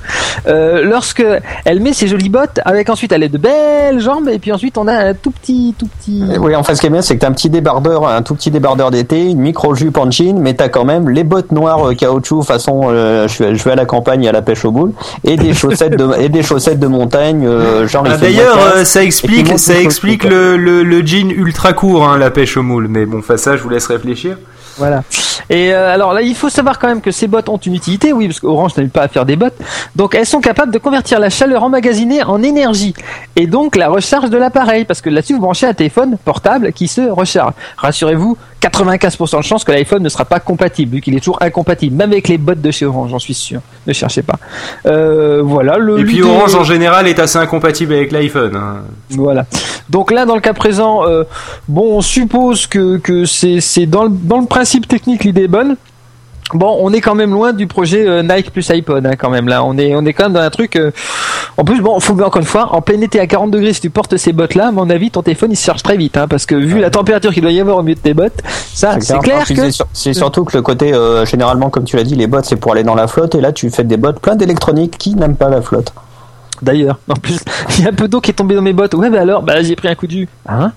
Euh, 0.47 0.85
lorsque 0.85 1.25
elle 1.65 1.81
met 1.81 1.95
ses 1.95 2.09
jolies 2.09 2.29
bottes, 2.29 2.61
avec 2.67 2.91
ensuite 2.91 3.13
elle 3.13 3.23
a 3.23 3.29
de 3.29 3.39
belles 3.39 4.01
jambes, 4.01 4.29
et 4.29 4.39
puis 4.39 4.53
ensuite 4.53 4.77
on 4.77 4.87
a 4.87 4.93
un 4.93 5.15
tout 5.15 5.31
petit, 5.31 5.75
tout 5.79 5.87
petit. 5.87 6.23
Eh 6.31 6.37
oui, 6.37 6.55
en 6.55 6.63
fait, 6.63 6.75
ce 6.75 6.83
qui 6.83 6.89
est 6.89 6.91
bien, 6.91 7.01
c'est 7.01 7.15
que 7.15 7.21
t'as 7.21 7.29
un 7.29 7.33
petit 7.33 7.49
débardeur, 7.49 8.07
un 8.07 8.21
tout 8.21 8.35
petit 8.35 8.51
débardeur 8.51 8.91
d'été, 8.91 9.31
une 9.31 9.41
micro 9.41 9.75
jupe 9.75 9.97
en 9.97 10.11
jean, 10.11 10.39
mais 10.39 10.53
t'as 10.53 10.69
quand 10.69 10.85
même 10.85 11.09
les 11.09 11.25
bottes 11.25 11.53
noires 11.53 11.89
euh, 11.89 11.95
caoutchouc 11.95 12.43
façon, 12.43 12.83
euh, 12.85 13.27
je, 13.29 13.55
je, 13.55 13.65
vais 13.65 13.73
à 13.73 13.77
la 13.77 13.87
campagne 13.87 14.29
à 14.29 14.33
la 14.33 14.43
pêche 14.43 14.67
au 14.67 14.73
boule, 14.73 14.93
et 15.25 15.39
des 15.39 15.55
chaussettes 15.55 15.97
de, 15.97 16.21
et 16.21 16.29
des 16.29 16.43
chaussettes 16.43 16.81
de 16.81 16.87
montagne, 16.87 17.49
genre. 17.87 18.05
Ah, 18.07 18.19
D'ailleurs, 18.19 18.59
ça 18.85 19.03
explique, 19.03 19.59
ça 19.59 19.81
explique 19.81 20.25
le, 20.25 20.59
le, 20.59 20.83
le, 20.83 21.07
jean 21.07 21.31
ultra 21.31 21.73
court, 21.73 22.07
hein, 22.07 22.19
la 22.19 22.31
pêche 22.31 22.59
au 22.59 22.63
moule 22.63 22.90
mais 22.91 23.07
bon, 23.07 23.23
face 23.23 23.43
ça, 23.43 23.57
je 23.57 23.63
vous 23.63 23.69
laisse 23.69 23.87
réfléchir. 23.87 24.37
Voilà. 24.77 25.03
Et 25.49 25.73
euh, 25.73 25.93
alors 25.93 26.13
là, 26.13 26.23
il 26.23 26.35
faut 26.35 26.49
savoir 26.49 26.79
quand 26.79 26.89
même 26.89 27.01
que 27.01 27.11
ces 27.11 27.27
bottes 27.27 27.49
ont 27.49 27.57
une 27.57 27.75
utilité, 27.75 28.13
oui, 28.13 28.29
parce 28.29 28.41
qu'Orange 28.41 28.77
n'aime 28.77 28.91
pas 28.91 29.03
à 29.03 29.09
faire 29.09 29.25
des 29.25 29.37
bottes. 29.37 29.59
Donc 29.97 30.15
elles 30.15 30.27
sont 30.27 30.41
capables 30.41 30.73
de 30.73 30.79
convertir 30.79 31.19
la 31.19 31.31
chaleur 31.31 31.63
emmagasinée 31.63 32.23
en 32.23 32.43
énergie 32.43 32.95
et 33.37 33.47
donc 33.47 33.77
la 33.77 33.89
recharge 33.89 34.31
de 34.31 34.39
l'appareil, 34.39 34.85
parce 34.85 35.01
que 35.01 35.11
là-dessus 35.11 35.35
vous 35.35 35.41
branchez 35.41 35.67
un 35.67 35.75
téléphone 35.75 36.17
portable 36.25 36.73
qui 36.73 36.89
se 36.89 37.03
recharge. 37.03 37.55
Rassurez-vous, 37.77 38.37
95% 38.61 39.39
de 39.39 39.43
chance 39.43 39.65
que 39.65 39.73
l'iPhone 39.73 40.03
ne 40.03 40.09
sera 40.09 40.25
pas 40.25 40.41
compatible, 40.41 40.97
vu 40.97 41.01
qu'il 41.01 41.15
est 41.17 41.21
toujours 41.21 41.43
incompatible, 41.43 41.97
même 41.97 42.13
avec 42.13 42.29
les 42.29 42.39
bottes 42.39 42.61
de 42.61 42.71
chez 42.71 42.87
Orange, 42.87 43.11
j'en 43.11 43.19
suis 43.19 43.35
sûr. 43.35 43.61
Ne 43.87 43.93
cherchez 43.93 44.23
pas. 44.23 44.39
Euh, 44.87 45.43
voilà. 45.43 45.79
Le, 45.79 46.01
et 46.01 46.05
puis 46.05 46.23
Orange 46.23 46.55
en 46.55 46.65
général 46.65 47.07
est 47.07 47.19
assez 47.19 47.39
incompatible 47.39 47.95
avec 47.95 48.13
l'iPhone. 48.13 48.55
Hein. 48.55 48.83
Voilà. 49.11 49.47
Donc 49.89 50.11
là, 50.11 50.27
dans 50.27 50.35
le 50.35 50.41
cas 50.41 50.53
présent, 50.53 51.07
euh, 51.07 51.25
bon, 51.69 51.97
on 51.97 52.01
suppose 52.01 52.67
que, 52.67 52.99
que 52.99 53.25
c'est 53.25 53.87
dans 53.87 54.05
le, 54.05 54.11
dans 54.11 54.39
le 54.39 54.47
principe 54.47 54.87
technique 54.87 55.25
l'idée 55.25 55.45
est 55.45 55.49
bonne. 55.49 55.77
Bon, 56.53 56.79
on 56.81 56.93
est 56.93 57.01
quand 57.01 57.15
même 57.15 57.33
loin 57.33 57.53
du 57.53 57.69
projet 57.69 58.07
euh, 58.07 58.23
Nike 58.23 58.51
plus 58.51 58.69
iPod, 58.71 59.07
hein, 59.07 59.15
quand 59.17 59.31
même. 59.31 59.47
Là, 59.47 59.65
on 59.65 59.79
est, 59.79 59.95
on 59.95 60.05
est 60.05 60.13
quand 60.13 60.25
même 60.25 60.33
dans 60.33 60.41
un 60.41 60.51
truc. 60.51 60.75
Euh, 60.75 60.91
en 61.57 61.65
plus, 61.65 61.81
bon, 61.81 61.99
faut 62.01 62.19
encore 62.21 62.41
une 62.41 62.47
fois, 62.47 62.75
en 62.75 62.81
plein 62.81 63.01
été 63.01 63.21
à 63.21 63.27
40 63.27 63.51
degrés, 63.51 63.73
si 63.73 63.81
tu 63.81 63.91
portes 63.91 64.17
ces 64.17 64.33
bottes-là, 64.33 64.69
à 64.69 64.71
mon 64.71 64.89
avis, 64.91 65.11
ton 65.11 65.23
téléphone 65.23 65.53
il 65.53 65.57
se 65.57 65.65
charge 65.65 65.83
très 65.83 65.97
vite, 65.97 66.17
hein, 66.17 66.27
parce 66.29 66.47
que 66.47 66.55
vu 66.55 66.81
la 66.81 66.91
température 66.91 67.33
qu'il 67.33 67.43
doit 67.43 67.53
y 67.53 67.61
avoir 67.61 67.79
au 67.79 67.83
milieu 67.83 67.95
de 67.95 68.01
tes 68.01 68.15
bottes, 68.15 68.43
ça, 68.73 68.97
c'est 69.01 69.19
clair, 69.19 69.47
que. 69.47 69.71
C'est 69.93 70.15
surtout 70.15 70.45
que 70.45 70.57
le 70.57 70.63
côté, 70.63 70.93
euh, 70.93 71.25
généralement, 71.25 71.71
comme 71.71 71.85
tu 71.85 71.97
l'as 71.97 72.05
dit, 72.05 72.15
les 72.15 72.27
bottes, 72.27 72.45
c'est 72.45 72.57
pour 72.57 72.73
aller 72.73 72.85
dans 72.85 72.95
la 72.95 73.07
flotte, 73.07 73.35
et 73.35 73.41
là, 73.41 73.53
tu 73.53 73.71
fais 73.71 73.85
des 73.85 73.97
bottes 73.97 74.21
plein 74.21 74.37
d'électronique 74.37 74.97
qui 74.99 75.15
n'aiment 75.15 75.37
pas 75.37 75.49
la 75.49 75.63
flotte 75.63 75.93
d'ailleurs. 76.63 76.99
En 77.09 77.15
plus, 77.15 77.39
il 77.79 77.85
y 77.85 77.87
a 77.87 77.91
un 77.91 77.95
peu 77.95 78.09
d'eau 78.09 78.21
qui 78.21 78.31
est 78.31 78.35
tombée 78.35 78.55
dans 78.55 78.63
mes 78.63 78.73
bottes. 78.73 78.95
Ouais, 78.95 79.11
bah 79.11 79.21
alors, 79.21 79.43
bah 79.43 79.63
j'ai 79.63 79.77
pris 79.77 79.89
un 79.89 79.95
coup 79.95 80.07
de 80.07 80.13
jus. 80.13 80.29
Hein 80.49 80.73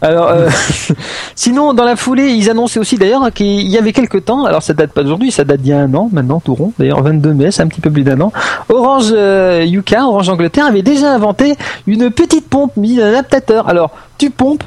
alors, 0.00 0.28
euh, 0.28 0.48
sinon, 1.34 1.74
dans 1.74 1.84
la 1.84 1.96
foulée, 1.96 2.30
ils 2.30 2.50
annonçaient 2.50 2.80
aussi 2.80 2.96
d'ailleurs 2.96 3.32
qu'il 3.32 3.68
y 3.68 3.78
avait 3.78 3.92
quelques 3.92 4.24
temps, 4.24 4.44
alors 4.44 4.62
ça 4.62 4.74
date 4.74 4.92
pas 4.92 5.02
d'aujourd'hui, 5.02 5.30
ça 5.30 5.44
date 5.44 5.60
d'il 5.60 5.70
y 5.70 5.72
a 5.72 5.80
un 5.80 5.92
an 5.94 6.08
maintenant, 6.12 6.40
tout 6.40 6.54
rond, 6.54 6.72
d'ailleurs 6.78 7.02
22 7.02 7.32
mai, 7.34 7.50
c'est 7.50 7.62
un 7.62 7.68
petit 7.68 7.80
peu 7.80 7.90
plus 7.90 8.04
d'un 8.04 8.20
an. 8.20 8.32
Orange 8.68 9.10
euh, 9.12 9.64
UK, 9.64 9.96
Orange 10.00 10.28
Angleterre, 10.28 10.66
avait 10.66 10.82
déjà 10.82 11.12
inventé 11.12 11.56
une 11.86 12.10
petite 12.10 12.48
pompe 12.48 12.76
mise 12.76 13.00
un 13.00 13.08
adaptateur. 13.08 13.68
Alors, 13.68 13.90
tu 14.18 14.30
pompes. 14.30 14.64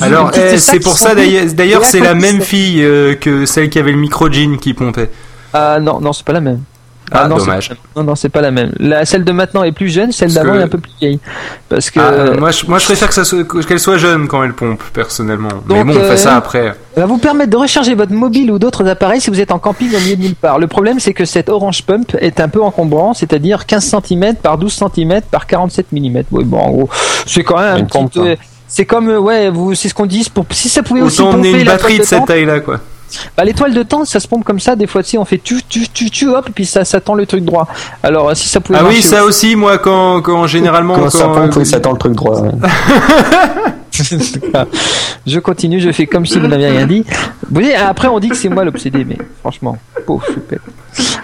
Alors, 0.00 0.30
eh, 0.34 0.58
c'est 0.58 0.80
pour 0.80 0.96
ça 0.96 1.14
d'ailleurs, 1.14 1.84
c'est 1.84 2.00
la 2.00 2.14
même 2.14 2.40
fille 2.40 2.82
euh, 2.82 3.14
que 3.14 3.46
celle 3.46 3.68
qui 3.68 3.78
avait 3.78 3.92
le 3.92 3.98
micro 3.98 4.30
jean 4.30 4.58
qui 4.58 4.74
pompait. 4.74 5.10
Ah 5.52 5.78
non, 5.80 6.00
non, 6.00 6.12
c'est 6.12 6.24
pas 6.24 6.32
la 6.32 6.40
même. 6.40 6.60
Ah, 7.10 7.22
ah, 7.24 7.28
non, 7.28 7.36
dommage. 7.36 7.72
Non, 7.96 8.04
non, 8.04 8.14
c'est 8.14 8.28
pas 8.28 8.40
la 8.40 8.50
même. 8.50 8.72
La, 8.78 9.04
celle 9.04 9.24
de 9.24 9.32
maintenant 9.32 9.62
est 9.62 9.72
plus 9.72 9.88
jeune, 9.88 10.12
celle 10.12 10.32
d'avant 10.32 10.54
est 10.54 10.62
un 10.62 10.68
peu 10.68 10.78
plus 10.78 10.92
vieille. 11.00 11.20
Parce 11.68 11.90
que. 11.90 12.00
Ah, 12.00 12.38
moi, 12.38 12.50
je, 12.50 12.66
moi, 12.66 12.78
je 12.78 12.84
préfère 12.84 13.08
qu'elle 13.10 13.80
soit 13.80 13.98
jeune 13.98 14.28
quand 14.28 14.42
elle 14.42 14.52
pompe, 14.52 14.82
personnellement. 14.92 15.48
Mais 15.68 15.84
bon, 15.84 15.92
on 15.96 16.04
fait 16.04 16.16
ça 16.16 16.34
euh, 16.34 16.38
après. 16.38 16.74
va 16.96 17.06
vous 17.06 17.18
permettre 17.18 17.50
de 17.50 17.56
recharger 17.56 17.94
votre 17.94 18.12
mobile 18.12 18.50
ou 18.50 18.58
d'autres 18.58 18.86
appareils 18.86 19.20
si 19.20 19.30
vous 19.30 19.40
êtes 19.40 19.50
en 19.50 19.58
camping 19.58 19.94
au 19.94 20.00
milieu 20.00 20.16
de 20.16 20.22
nulle 20.22 20.34
part. 20.34 20.58
Le 20.58 20.66
problème, 20.66 21.00
c'est 21.00 21.14
que 21.14 21.24
cette 21.24 21.48
Orange 21.48 21.82
Pump 21.84 22.16
est 22.20 22.40
un 22.40 22.48
peu 22.48 22.62
encombrant, 22.62 23.14
c'est-à-dire 23.14 23.66
15 23.66 23.94
cm 24.04 24.36
par 24.36 24.58
12 24.58 24.82
cm 24.94 25.20
par 25.30 25.46
47 25.46 25.92
mm. 25.92 26.22
Oui, 26.30 26.44
bon, 26.44 26.58
en 26.58 26.70
gros, 26.70 26.88
c'est 27.26 27.42
quand 27.42 27.58
même 27.58 27.86
un 27.94 28.06
petit. 28.06 28.20
Hein. 28.20 28.34
c'est 28.66 28.84
comme, 28.84 29.08
ouais, 29.08 29.50
vous, 29.50 29.74
c'est 29.74 29.88
ce 29.88 29.94
qu'on 29.94 30.06
dit. 30.06 30.28
Pour, 30.32 30.44
si 30.50 30.68
ça 30.68 30.82
pouvait 30.82 31.02
aussi 31.02 31.22
pomper 31.22 31.52
une 31.52 31.64
batterie 31.64 31.98
de 31.98 32.04
cette 32.04 32.26
taille-là, 32.26 32.60
quoi. 32.60 32.80
Bah, 33.36 33.44
l'étoile 33.44 33.74
de 33.74 33.82
temps, 33.82 34.04
ça 34.04 34.20
se 34.20 34.28
pompe 34.28 34.44
comme 34.44 34.60
ça. 34.60 34.76
Des 34.76 34.86
fois, 34.86 35.02
tu 35.02 35.10
sais, 35.10 35.18
on 35.18 35.24
fait 35.24 35.38
tu, 35.38 35.60
tu, 35.68 35.88
tu, 35.88 36.10
tu, 36.10 36.28
hop, 36.28 36.48
et 36.48 36.52
puis 36.52 36.66
ça, 36.66 36.84
ça 36.84 37.00
tend 37.00 37.14
le 37.14 37.26
truc 37.26 37.44
droit. 37.44 37.66
Alors, 38.02 38.36
si 38.36 38.48
ça 38.48 38.60
pouvait 38.60 38.78
Ah 38.80 38.84
oui, 38.88 39.02
ça 39.02 39.24
aussi, 39.24 39.56
moi, 39.56 39.78
quand, 39.78 40.20
quand 40.22 40.46
généralement. 40.46 40.94
Quand 40.96 41.10
ça 41.10 41.24
quand- 41.24 41.34
pompe, 41.34 41.56
oui, 41.56 41.66
ça 41.66 41.80
tend 41.80 41.92
le 41.92 41.98
truc 41.98 42.14
droit. 42.14 42.40
ouais. 42.40 42.50
je 45.26 45.38
continue, 45.40 45.80
je 45.80 45.90
fais 45.90 46.06
comme 46.06 46.24
si 46.24 46.38
vous 46.38 46.46
n'aviez 46.46 46.68
rien 46.68 46.86
dit. 46.86 47.04
Vous 47.08 47.60
voyez, 47.60 47.74
après 47.74 48.08
on 48.08 48.20
dit 48.20 48.28
que 48.28 48.36
c'est 48.36 48.48
moi 48.48 48.64
l'obsédé, 48.64 49.04
mais 49.04 49.18
franchement, 49.40 49.76
pauvre 50.06 50.24
choupette. 50.26 50.60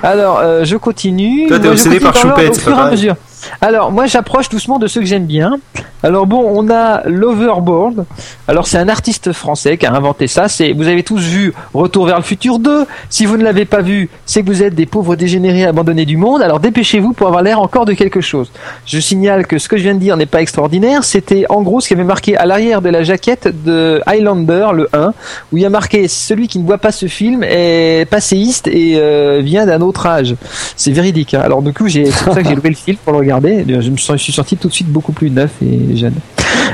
Alors, 0.03 0.39
euh, 0.39 0.65
je 0.65 0.77
continue. 0.77 1.47
Toi, 1.47 1.59
t'es 1.59 1.69
obsédé 1.69 2.01
par 2.01 2.17
Choupette, 2.17 2.51
Au 2.51 2.61
fur 2.61 2.77
et 2.77 2.81
à 2.81 2.91
mesure. 2.91 3.15
Alors, 3.61 3.93
moi, 3.93 4.07
j'approche 4.07 4.49
doucement 4.49 4.79
de 4.79 4.87
ceux 4.87 5.01
que 5.01 5.07
j'aime 5.07 5.27
bien. 5.27 5.59
Alors 6.05 6.27
bon, 6.27 6.45
on 6.55 6.69
a 6.71 7.01
l'Overboard. 7.07 8.05
Alors 8.47 8.67
c'est 8.67 8.77
un 8.77 8.91
artiste 8.91 9.33
français 9.33 9.79
qui 9.79 9.87
a 9.87 9.93
inventé 9.95 10.27
ça. 10.27 10.49
C'est, 10.49 10.73
vous 10.73 10.87
avez 10.87 11.03
tous 11.03 11.23
vu 11.23 11.55
Retour 11.73 12.05
vers 12.05 12.19
le 12.19 12.23
futur 12.23 12.59
2. 12.59 12.85
Si 13.09 13.25
vous 13.25 13.39
ne 13.39 13.43
l'avez 13.43 13.65
pas 13.65 13.81
vu, 13.81 14.11
c'est 14.27 14.43
que 14.43 14.47
vous 14.49 14.63
êtes 14.63 14.75
des 14.75 14.85
pauvres 14.85 15.17
dégénérés 15.17 15.65
abandonnés 15.65 16.05
du 16.05 16.19
monde. 16.19 16.43
Alors 16.43 16.61
dépêchez-vous 16.61 17.15
pour 17.15 17.27
avoir 17.29 17.43
l'air 17.43 17.59
encore 17.59 17.87
de 17.87 17.95
quelque 17.95 18.21
chose. 18.21 18.53
Je 18.85 18.99
signale 19.01 19.47
que 19.47 19.57
ce 19.57 19.67
que 19.67 19.79
je 19.79 19.83
viens 19.85 19.95
de 19.95 19.99
dire 19.99 20.19
n'est 20.19 20.27
pas 20.27 20.43
extraordinaire. 20.43 21.05
C'était 21.05 21.47
en 21.49 21.63
gros 21.63 21.81
ce 21.81 21.89
qui 21.89 21.95
avait 21.95 22.05
marqué 22.05 22.37
à 22.37 22.45
l'arrière 22.45 22.83
de 22.83 22.91
la 22.91 23.03
jaquette 23.03 23.65
de 23.65 24.03
Highlander, 24.05 24.67
le 24.75 24.91
1, 24.93 25.15
où 25.53 25.57
il 25.57 25.63
y 25.63 25.67
a 25.67 25.71
marqué 25.71 26.07
celui 26.09 26.49
qui 26.49 26.59
ne 26.59 26.67
voit 26.67 26.77
pas 26.77 26.93
ce 26.93 27.07
film 27.07 27.43
est 27.43 28.07
passéiste 28.11 28.67
et 28.67 28.97
euh, 28.99 29.41
vient 29.43 29.65
d'un 29.65 29.81
autre 29.81 30.07
âge. 30.07 30.37
C'est 30.77 30.93
véridique. 30.93 31.33
hein. 31.33 31.41
Alors 31.43 31.63
du 31.63 31.73
coup, 31.73 31.89
c'est 31.89 32.03
pour 32.25 32.35
ça 32.35 32.43
que 32.43 32.49
j'ai 32.51 32.55
levé 32.55 32.69
le 32.69 32.75
film 32.75 32.99
pour 33.03 33.15
le 33.15 33.21
regarder. 33.21 33.65
Je 33.67 33.89
me 33.91 33.97
suis 34.19 34.33
sorti 34.35 34.59
tout 34.59 34.69
de 34.69 34.75
suite 34.75 34.89
beaucoup 34.93 35.13
plus 35.13 35.31
neuf 35.31 35.51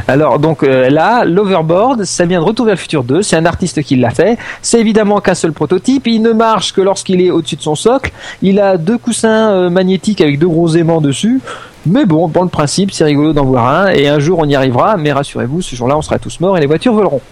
Alors 0.09 0.39
donc 0.39 0.63
euh, 0.63 0.89
là, 0.89 1.25
l'Overboard, 1.25 2.05
ça 2.05 2.25
vient 2.25 2.41
de 2.41 2.45
Retour 2.45 2.67
vers 2.67 2.75
le 2.75 2.81
futur 2.81 3.05
2, 3.05 3.23
c'est 3.23 3.37
un 3.37 3.47
artiste 3.47 3.83
qui 3.83 3.97
l'a 3.97 4.11
fait. 4.11 4.39
C'est 4.63 4.81
évidemment 4.81 5.21
qu'un 5.21 5.35
seul 5.35 5.53
prototype, 5.53 6.07
il 6.07 6.23
ne 6.23 6.33
marche 6.33 6.73
que 6.73 6.81
lorsqu'il 6.81 7.21
est 7.21 7.31
au-dessus 7.31 7.57
de 7.57 7.63
son 7.63 7.75
socle. 7.75 8.13
Il 8.43 8.61
a 8.61 8.77
deux 8.77 8.99
coussins 8.99 9.51
euh, 9.53 9.71
magnétiques 9.71 10.21
avec 10.21 10.39
deux 10.39 10.49
gros 10.49 10.69
aimants 10.69 11.01
dessus. 11.01 11.41
Mais 11.87 12.05
bon, 12.05 12.29
dans 12.29 12.43
le 12.43 12.49
principe, 12.49 12.93
c'est 12.93 13.05
rigolo 13.05 13.33
d'en 13.33 13.45
voir 13.45 13.67
un 13.67 13.89
et 13.89 14.09
un 14.09 14.19
jour 14.19 14.39
on 14.39 14.45
y 14.45 14.55
arrivera, 14.55 14.97
mais 14.97 15.13
rassurez-vous, 15.13 15.63
ce 15.63 15.75
jour-là 15.77 15.97
on 15.97 16.03
sera 16.03 16.19
tous 16.19 16.41
morts 16.41 16.57
et 16.59 16.61
les 16.61 16.67
voitures 16.67 16.93
voleront. 16.93 17.23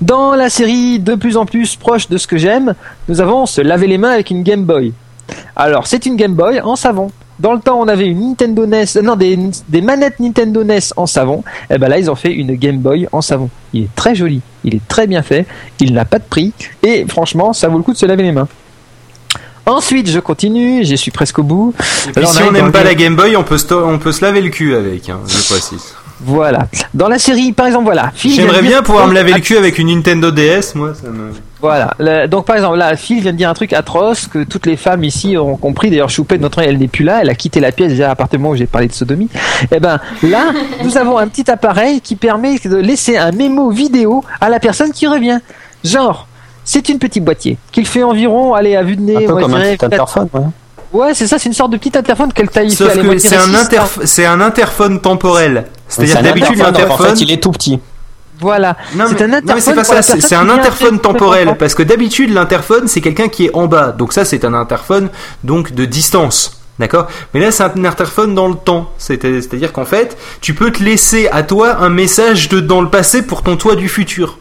Dans 0.00 0.34
la 0.34 0.50
série 0.50 0.98
de 0.98 1.14
plus 1.14 1.36
en 1.36 1.46
plus 1.46 1.76
proche 1.76 2.08
de 2.08 2.16
ce 2.16 2.26
que 2.26 2.36
j'aime, 2.36 2.74
nous 3.08 3.20
avons 3.20 3.46
se 3.46 3.60
laver 3.60 3.86
les 3.86 3.98
mains 3.98 4.10
avec 4.10 4.30
une 4.30 4.42
Game 4.42 4.64
Boy. 4.64 4.92
Alors, 5.56 5.86
c'est 5.86 6.06
une 6.06 6.16
Game 6.16 6.34
Boy 6.34 6.60
en 6.60 6.76
savon. 6.76 7.10
Dans 7.40 7.54
le 7.54 7.60
temps, 7.60 7.80
on 7.80 7.88
avait 7.88 8.06
une 8.06 8.20
Nintendo 8.20 8.66
NES, 8.66 8.84
euh, 8.96 9.02
non, 9.02 9.16
des, 9.16 9.38
des 9.68 9.80
manettes 9.80 10.20
Nintendo 10.20 10.62
NES 10.62 10.78
en 10.96 11.06
savon. 11.06 11.42
Et 11.70 11.78
ben 11.78 11.88
là, 11.88 11.98
ils 11.98 12.10
ont 12.10 12.14
fait 12.14 12.32
une 12.32 12.54
Game 12.54 12.76
Boy 12.78 13.08
en 13.12 13.22
savon. 13.22 13.48
Il 13.72 13.84
est 13.84 13.94
très 13.96 14.14
joli, 14.14 14.42
il 14.62 14.74
est 14.74 14.86
très 14.88 15.06
bien 15.06 15.22
fait, 15.22 15.46
il 15.80 15.92
n'a 15.94 16.04
pas 16.04 16.18
de 16.18 16.24
prix, 16.28 16.52
et 16.82 17.06
franchement, 17.08 17.52
ça 17.54 17.68
vaut 17.68 17.78
le 17.78 17.82
coup 17.82 17.92
de 17.94 17.98
se 17.98 18.04
laver 18.06 18.22
les 18.24 18.32
mains. 18.32 18.48
Ensuite, 19.66 20.10
je 20.10 20.18
continue, 20.18 20.84
j'y 20.84 20.98
suis 20.98 21.10
presque 21.10 21.38
au 21.38 21.42
bout. 21.42 21.74
Puis 21.78 22.12
Alors, 22.16 22.30
si 22.32 22.42
on 22.42 22.50
n'aime 22.52 22.72
pas 22.72 22.80
le- 22.80 22.88
la 22.88 22.94
Game 22.94 23.14
Boy, 23.14 23.36
on 23.36 23.44
peut, 23.44 23.58
se 23.58 23.66
to- 23.66 23.84
on 23.86 23.98
peut 23.98 24.10
se 24.12 24.22
laver 24.24 24.40
le 24.40 24.48
cul 24.48 24.74
avec, 24.74 25.08
hein, 25.08 25.20
je 25.28 25.36
précise. 25.48 25.94
Voilà. 26.22 26.66
Dans 26.94 27.08
la 27.08 27.18
série, 27.18 27.52
par 27.52 27.66
exemple, 27.66 27.84
voilà. 27.84 28.10
Phil 28.14 28.32
vient 28.32 28.44
de 28.44 28.48
J'aimerais 28.50 28.62
bien 28.62 28.82
pouvoir 28.82 29.06
me 29.08 29.14
laver 29.14 29.32
le 29.32 29.40
cul 29.40 29.56
avec 29.56 29.78
une 29.78 29.88
Nintendo 29.88 30.30
DS, 30.30 30.74
moi. 30.74 30.92
Ça 30.94 31.08
me... 31.08 31.30
Voilà. 31.62 31.94
Le- 31.98 32.26
donc 32.26 32.46
par 32.46 32.56
exemple, 32.56 32.76
là, 32.78 32.96
Phil 32.96 33.20
vient 33.20 33.32
de 33.32 33.36
dire 33.36 33.48
un 33.48 33.54
truc 33.54 33.72
atroce 33.72 34.26
que 34.26 34.44
toutes 34.44 34.66
les 34.66 34.76
femmes 34.76 35.04
ici 35.04 35.36
auront 35.36 35.56
compris. 35.56 35.90
D'ailleurs, 35.90 36.08
Choupette, 36.10 36.40
notre 36.40 36.60
elle 36.60 36.78
n'est 36.78 36.88
plus 36.88 37.04
là. 37.04 37.20
Elle 37.22 37.30
a 37.30 37.34
quitté 37.34 37.60
la 37.60 37.72
pièce 37.72 37.88
déjà 37.90 38.10
à 38.10 38.14
partir 38.14 38.38
du 38.38 38.42
moment 38.42 38.54
où 38.54 38.56
j'ai 38.56 38.66
parlé 38.66 38.88
de 38.88 38.92
sodomie. 38.92 39.28
Eh 39.70 39.80
ben, 39.80 39.98
là, 40.22 40.52
nous 40.84 40.96
avons 40.96 41.18
un 41.18 41.28
petit 41.28 41.50
appareil 41.50 42.00
qui 42.00 42.16
permet 42.16 42.58
de 42.58 42.76
laisser 42.76 43.16
un 43.16 43.32
mémo 43.32 43.70
vidéo 43.70 44.22
à 44.40 44.48
la 44.48 44.58
personne 44.60 44.92
qui 44.92 45.06
revient. 45.06 45.38
Genre, 45.84 46.26
c'est 46.64 46.88
une 46.88 46.98
petite 46.98 47.24
boîtier 47.24 47.56
qu'il 47.72 47.86
fait 47.86 48.02
environ, 48.02 48.54
allez, 48.54 48.76
à 48.76 48.82
vue 48.82 48.96
de 48.96 49.02
nez, 49.02 49.16
Un 49.24 49.26
peu 49.26 49.36
comme 49.40 49.54
un 49.54 49.60
petit 49.74 49.84
interphone. 49.84 50.28
ouais. 50.34 50.40
Ouais, 50.92 51.14
c'est 51.14 51.26
ça, 51.26 51.38
c'est 51.38 51.48
une 51.48 51.54
sorte 51.54 51.70
de 51.70 51.76
petit 51.76 51.96
interphone 51.96 52.32
qu'elle 52.32 52.48
taille. 52.50 52.70
Sauf 52.70 52.92
que 52.92 53.18
c'est 53.18 53.36
un, 53.36 53.46
interf- 53.54 54.04
c'est 54.04 54.26
un 54.26 54.40
interphone 54.40 55.00
temporel. 55.00 55.66
C'est-à-dire 55.88 56.18
un 56.18 56.22
d'habitude, 56.22 56.60
interphone, 56.60 56.72
l'interphone. 56.74 57.06
En 57.06 57.10
fait, 57.10 57.20
il 57.20 57.30
est 57.32 57.42
tout 57.42 57.52
petit. 57.52 57.78
Voilà. 58.40 58.76
Non 58.96 59.04
C'est 59.08 59.14
mais, 59.14 59.22
un 59.22 59.40
non, 59.40 59.54
mais 59.54 59.60
c'est 59.60 59.70
interphone 59.72 59.96
pas 59.96 60.02
ça, 60.02 60.16
c'est 60.18 60.34
un 60.34 60.48
interphone 60.48 60.98
temporel 60.98 61.56
parce 61.58 61.74
que 61.74 61.82
d'habitude 61.82 62.32
l'interphone 62.32 62.88
c'est 62.88 63.02
quelqu'un 63.02 63.28
qui 63.28 63.44
est 63.46 63.54
en 63.54 63.66
bas, 63.66 63.92
donc 63.92 64.14
ça 64.14 64.24
c'est 64.24 64.46
un 64.46 64.54
interphone 64.54 65.10
donc 65.44 65.72
de 65.74 65.84
distance, 65.84 66.58
d'accord? 66.78 67.06
Mais 67.34 67.40
là 67.40 67.50
c'est 67.50 67.64
un 67.64 67.84
interphone 67.84 68.34
dans 68.34 68.48
le 68.48 68.54
temps, 68.54 68.88
C'est- 68.96 69.20
c'est-à-dire 69.20 69.74
qu'en 69.74 69.84
fait 69.84 70.16
tu 70.40 70.54
peux 70.54 70.70
te 70.72 70.82
laisser 70.82 71.28
à 71.30 71.42
toi 71.42 71.76
un 71.82 71.90
message 71.90 72.48
de 72.48 72.60
dans 72.60 72.80
le 72.80 72.88
passé 72.88 73.26
pour 73.26 73.42
ton 73.42 73.56
toi 73.58 73.76
du 73.76 73.90
futur. 73.90 74.38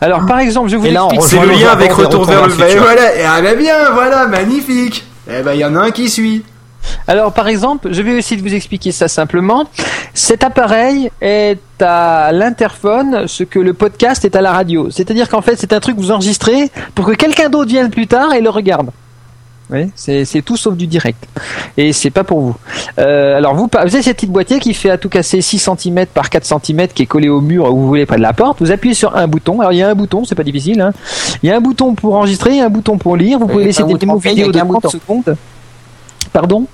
Alors, 0.00 0.24
par 0.26 0.38
exemple, 0.38 0.68
je 0.70 0.76
vous 0.76 0.86
explique. 0.86 1.22
C'est 1.22 1.38
le 1.38 1.52
lien 1.52 1.68
avec 1.70 1.92
Retour 1.92 2.22
Retour 2.22 2.24
vers 2.24 2.46
le 2.46 2.52
vers 2.52 2.66
le 2.66 2.72
futur. 2.72 2.82
futur. 2.82 2.82
Voilà, 2.82 3.14
et 3.16 3.24
ah 3.24 3.40
bah 3.42 3.54
bien, 3.54 3.90
voilà, 3.92 4.26
magnifique. 4.26 5.04
Eh 5.32 5.42
ben 5.42 5.54
il 5.54 5.60
y 5.60 5.64
en 5.64 5.76
a 5.76 5.80
un 5.80 5.90
qui 5.90 6.08
suit. 6.08 6.42
Alors, 7.06 7.32
par 7.32 7.48
exemple, 7.48 7.92
je 7.92 8.02
vais 8.02 8.16
essayer 8.16 8.40
de 8.40 8.46
vous 8.46 8.54
expliquer 8.54 8.90
ça 8.90 9.06
simplement. 9.06 9.68
Cet 10.14 10.44
appareil 10.44 11.10
est 11.20 11.58
à 11.80 12.30
l'interphone 12.32 13.26
ce 13.26 13.44
que 13.44 13.58
le 13.58 13.74
podcast 13.74 14.24
est 14.24 14.34
à 14.34 14.40
la 14.40 14.52
radio. 14.52 14.90
C'est-à-dire 14.90 15.28
qu'en 15.28 15.42
fait, 15.42 15.56
c'est 15.56 15.72
un 15.72 15.80
truc 15.80 15.96
que 15.96 16.00
vous 16.00 16.10
enregistrez 16.10 16.70
pour 16.94 17.06
que 17.06 17.12
quelqu'un 17.12 17.48
d'autre 17.48 17.68
vienne 17.68 17.90
plus 17.90 18.06
tard 18.06 18.32
et 18.34 18.40
le 18.40 18.50
regarde. 18.50 18.90
Oui, 19.72 19.90
c'est 19.94 20.42
tout 20.44 20.56
sauf 20.56 20.74
du 20.74 20.86
direct. 20.86 21.24
Et 21.76 21.92
c'est 21.92 22.10
pas 22.10 22.24
pour 22.24 22.40
vous. 22.40 22.56
Euh, 22.98 23.36
alors, 23.36 23.54
vous, 23.54 23.68
vous 23.72 23.78
avez 23.78 24.02
cette 24.02 24.16
petite 24.16 24.30
boîtier 24.32 24.58
qui 24.58 24.74
fait 24.74 24.90
à 24.90 24.98
tout 24.98 25.08
casser 25.08 25.40
6 25.40 25.58
cm 25.78 26.06
par 26.06 26.28
4 26.28 26.44
cm 26.44 26.88
qui 26.88 27.02
est 27.04 27.06
collé 27.06 27.28
au 27.28 27.40
mur 27.40 27.72
où 27.72 27.76
vous 27.76 27.86
voulez 27.86 28.04
près 28.06 28.16
de 28.16 28.22
la 28.22 28.32
porte. 28.32 28.60
Vous 28.60 28.72
appuyez 28.72 28.94
sur 28.94 29.16
un 29.16 29.28
bouton. 29.28 29.60
Alors, 29.60 29.72
il 29.72 29.78
y 29.78 29.82
a 29.82 29.88
un 29.88 29.94
bouton, 29.94 30.24
c'est 30.24 30.34
pas 30.34 30.42
difficile. 30.42 30.80
Hein. 30.80 30.92
Il 31.42 31.48
y 31.48 31.52
a 31.52 31.56
un 31.56 31.60
bouton 31.60 31.94
pour 31.94 32.16
enregistrer, 32.16 32.60
un 32.60 32.68
bouton 32.68 32.98
pour 32.98 33.16
lire. 33.16 33.38
Vous 33.38 33.46
pouvez 33.46 33.64
laisser 33.64 33.84
des 33.84 33.94
démos 33.94 34.20
il 34.24 34.30
y 34.32 34.34
vidéo 34.34 34.48
a 34.48 34.48
de 34.48 34.52
qu'un 34.58 34.66
30 34.66 34.72
bouton. 34.72 34.88
secondes. 34.90 35.36
Pardon? 36.32 36.66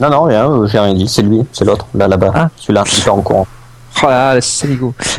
Non, 0.00 0.10
non, 0.10 0.22
rien, 0.22 0.66
j'ai 0.66 0.78
rien 0.78 0.94
dit. 0.94 1.08
C'est 1.08 1.22
lui, 1.22 1.40
c'est 1.52 1.64
l'autre, 1.64 1.86
là, 1.94 2.06
là-bas. 2.06 2.30
Ah. 2.34 2.48
Celui-là, 2.56 2.84
il 2.86 2.98
est 3.04 3.08
en 3.08 3.20
courant. 3.20 3.46
Oh 4.02 4.06
là 4.06 4.34
là, 4.34 4.40
c'est. 4.40 4.68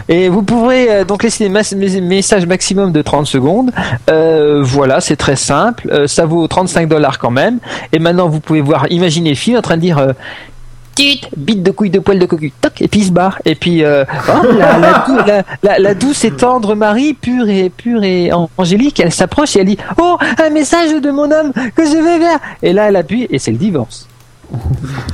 Et 0.07 0.29
vous 0.29 0.43
pourrez 0.43 0.89
euh, 0.89 1.03
donc 1.05 1.23
laisser 1.23 1.49
des 1.49 2.01
messages 2.01 2.45
maximum 2.45 2.91
de 2.91 3.01
30 3.01 3.27
secondes. 3.27 3.71
Euh, 4.09 4.61
voilà, 4.63 5.01
c'est 5.01 5.15
très 5.15 5.35
simple. 5.35 5.89
Euh, 5.91 6.07
ça 6.07 6.25
vaut 6.25 6.47
35 6.47 6.87
dollars 6.87 7.19
quand 7.19 7.31
même. 7.31 7.59
Et 7.91 7.99
maintenant, 7.99 8.29
vous 8.29 8.39
pouvez 8.39 8.61
voir, 8.61 8.85
imaginez 8.89 9.35
Phil 9.35 9.57
en 9.57 9.61
train 9.61 9.75
de 9.77 9.81
dire 9.81 10.13
bite 11.37 11.63
de 11.63 11.71
couille 11.71 11.89
de 11.89 11.99
poil 11.99 12.19
de 12.19 12.25
cocu, 12.25 12.51
toc, 12.59 12.81
et 12.81 12.89
puis 12.89 12.99
il 12.99 13.05
se 13.05 13.11
barre. 13.11 13.39
Et 13.45 13.55
puis, 13.55 13.85
euh, 13.85 14.03
oh, 14.27 14.45
la, 14.57 14.77
la, 14.79 15.03
dou- 15.07 15.17
la- 15.25 15.43
la- 15.63 15.79
la 15.79 15.93
douce 15.93 16.25
et 16.25 16.31
tendre 16.31 16.75
Marie, 16.75 17.13
pure 17.13 17.47
et 17.47 17.69
pure 17.69 18.03
et 18.03 18.33
an- 18.33 18.49
angélique, 18.57 18.99
elle 18.99 19.13
s'approche 19.13 19.55
et 19.55 19.59
elle 19.61 19.67
dit 19.67 19.77
Oh, 19.97 20.17
un 20.43 20.49
message 20.49 20.91
de 20.91 21.09
mon 21.11 21.31
homme 21.31 21.53
que 21.73 21.85
je 21.85 21.95
vais 21.95 22.19
vers. 22.19 22.39
Et 22.61 22.73
là, 22.73 22.89
elle 22.89 22.97
appuie 22.97 23.27
et 23.29 23.39
c'est 23.39 23.51
le 23.51 23.57
divorce. 23.57 24.07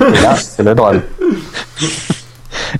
Et 0.00 0.22
là, 0.22 0.34
c'est 0.34 0.64
le 0.64 0.74
drame. 0.74 1.02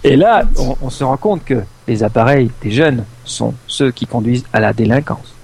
Et 0.05 0.17
là, 0.17 0.43
on, 0.59 0.77
on 0.83 0.91
se 0.91 1.05
rend 1.05 1.17
compte 1.17 1.45
que 1.45 1.63
les 1.89 2.03
appareils 2.03 2.51
des 2.63 2.71
jeunes 2.71 3.05
sont 3.25 3.55
ceux 3.67 3.91
qui 3.91 4.07
conduisent 4.07 4.45
à 4.53 4.61
la 4.61 4.73
délinquance. 4.73 5.35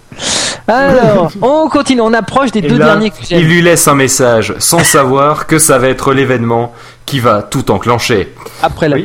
Alors, 0.69 1.31
on 1.43 1.69
continue, 1.69 2.01
on 2.01 2.13
approche 2.13 2.51
des 2.53 2.61
Et 2.61 2.69
deux 2.69 2.79
là, 2.79 2.87
derniers 2.87 3.11
que 3.11 3.17
il 3.31 3.47
lui 3.47 3.63
laisse 3.63 3.87
un 3.89 3.95
message 3.95 4.55
sans 4.59 4.85
savoir 4.85 5.47
que 5.47 5.59
ça 5.59 5.79
va 5.79 5.89
être 5.89 6.13
l'événement 6.13 6.73
qui 7.07 7.21
va 7.21 7.43
tout 7.43 7.71
enclencher. 7.71 8.33
après 8.63 8.89
la 8.89 8.97
Oui. 8.97 9.05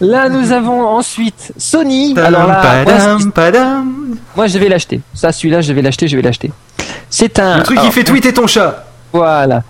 Là, 0.00 0.28
nous 0.28 0.52
avons 0.52 0.86
ensuite 0.86 1.52
Sony. 1.58 2.14
Alors 2.16 2.46
là, 2.46 2.60
moi, 2.62 2.84
Padam, 2.84 3.32
padam. 3.32 4.16
moi, 4.36 4.46
je 4.46 4.56
vais 4.58 4.68
l'acheter. 4.68 5.00
Ça, 5.14 5.32
celui-là, 5.32 5.62
je 5.62 5.72
vais 5.72 5.82
l'acheter, 5.82 6.06
je 6.06 6.14
vais 6.14 6.22
l'acheter. 6.22 6.52
C'est 7.10 7.40
un. 7.40 7.58
Le 7.58 7.62
truc 7.64 7.80
qui 7.80 7.90
fait 7.90 8.04
tweeter 8.04 8.32
ton 8.32 8.46
chat. 8.46 8.83
Voilà. 9.14 9.62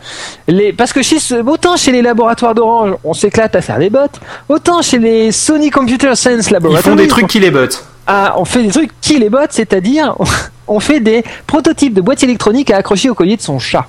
Les, 0.48 0.72
parce 0.72 0.92
que 0.94 1.02
chez 1.02 1.18
autant 1.46 1.76
chez 1.76 1.92
les 1.92 2.00
laboratoires 2.00 2.54
d'Orange, 2.54 2.94
on 3.04 3.12
s'éclate 3.12 3.54
à 3.54 3.60
faire 3.60 3.78
des 3.78 3.90
bots, 3.90 3.98
autant 4.48 4.80
chez 4.80 4.98
les 4.98 5.32
Sony 5.32 5.68
Computer 5.70 6.14
Science 6.14 6.46
Ils 6.48 6.54
Laboratories, 6.54 6.82
font 6.82 6.96
des 6.96 7.06
trucs 7.08 7.26
qui 7.26 7.40
les 7.40 7.50
bottent. 7.50 7.84
Ah, 8.06 8.34
on 8.38 8.46
fait 8.46 8.62
des 8.62 8.70
trucs 8.70 8.90
qui 9.02 9.18
les 9.18 9.28
botte, 9.28 9.50
c'est-à-dire 9.52 10.16
on 10.66 10.80
fait 10.80 11.00
des 11.00 11.22
prototypes 11.46 11.92
de 11.92 12.00
boîtiers 12.00 12.26
électroniques 12.26 12.70
à 12.70 12.78
accrocher 12.78 13.10
au 13.10 13.14
collier 13.14 13.36
de 13.36 13.42
son 13.42 13.58
chat. 13.58 13.86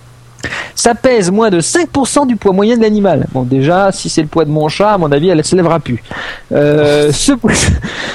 Ça 0.75 0.93
pèse 0.93 1.31
moins 1.31 1.49
de 1.49 1.61
5% 1.61 2.27
du 2.27 2.35
poids 2.35 2.51
moyen 2.51 2.75
de 2.75 2.81
l'animal. 2.81 3.25
Bon, 3.31 3.43
déjà, 3.43 3.93
si 3.93 4.09
c'est 4.09 4.21
le 4.21 4.27
poids 4.27 4.43
de 4.43 4.51
mon 4.51 4.67
chat, 4.67 4.91
à 4.91 4.97
mon 4.97 5.09
avis, 5.11 5.29
elle 5.29 5.37
ne 5.37 5.43
se 5.43 5.55
lèvera 5.55 5.79
plus. 5.79 6.03
Euh, 6.51 7.13
ce, 7.13 7.31
bo- 7.41 7.49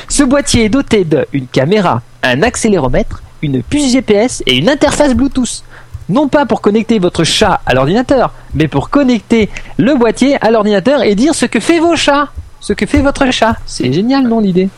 ce 0.09 0.23
boîtier 0.25 0.67
est 0.67 0.69
doté 0.69 1.07
d'une 1.33 1.47
caméra, 1.47 2.03
un 2.23 2.43
accéléromètre, 2.43 3.23
une 3.43 3.63
puce 3.63 3.91
GPS 3.93 4.43
et 4.47 4.59
une 4.59 4.69
interface 4.69 5.15
Bluetooth. 5.15 5.63
Non 6.11 6.27
pas 6.27 6.45
pour 6.45 6.61
connecter 6.61 6.99
votre 6.99 7.23
chat 7.23 7.61
à 7.65 7.73
l'ordinateur, 7.73 8.33
mais 8.53 8.67
pour 8.67 8.91
connecter 8.91 9.49
le 9.79 9.95
boîtier 9.95 10.37
à 10.45 10.51
l'ordinateur 10.51 11.05
et 11.05 11.15
dire 11.15 11.37
ce 11.37 11.47
que 11.47 11.61
fait 11.61 11.79
vos 11.79 11.95
chats, 11.95 12.31
ce 12.59 12.73
que 12.73 12.85
fait 12.85 13.01
votre 13.01 13.31
chat. 13.31 13.55
C'est 13.65 13.93
génial, 13.93 14.27
non, 14.27 14.41
l'idée? 14.41 14.69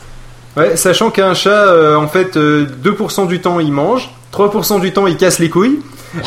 Ouais, 0.55 0.75
sachant 0.75 1.09
qu'un 1.09 1.33
chat, 1.33 1.49
euh, 1.49 1.95
en 1.95 2.07
fait, 2.07 2.37
euh, 2.37 2.67
2% 2.83 3.27
du 3.27 3.41
temps 3.41 3.59
il 3.59 3.71
mange, 3.71 4.11
3% 4.31 4.79
du 4.79 4.93
temps 4.93 5.07
il 5.07 5.17
casse 5.17 5.39
les 5.39 5.49
couilles, 5.49 5.79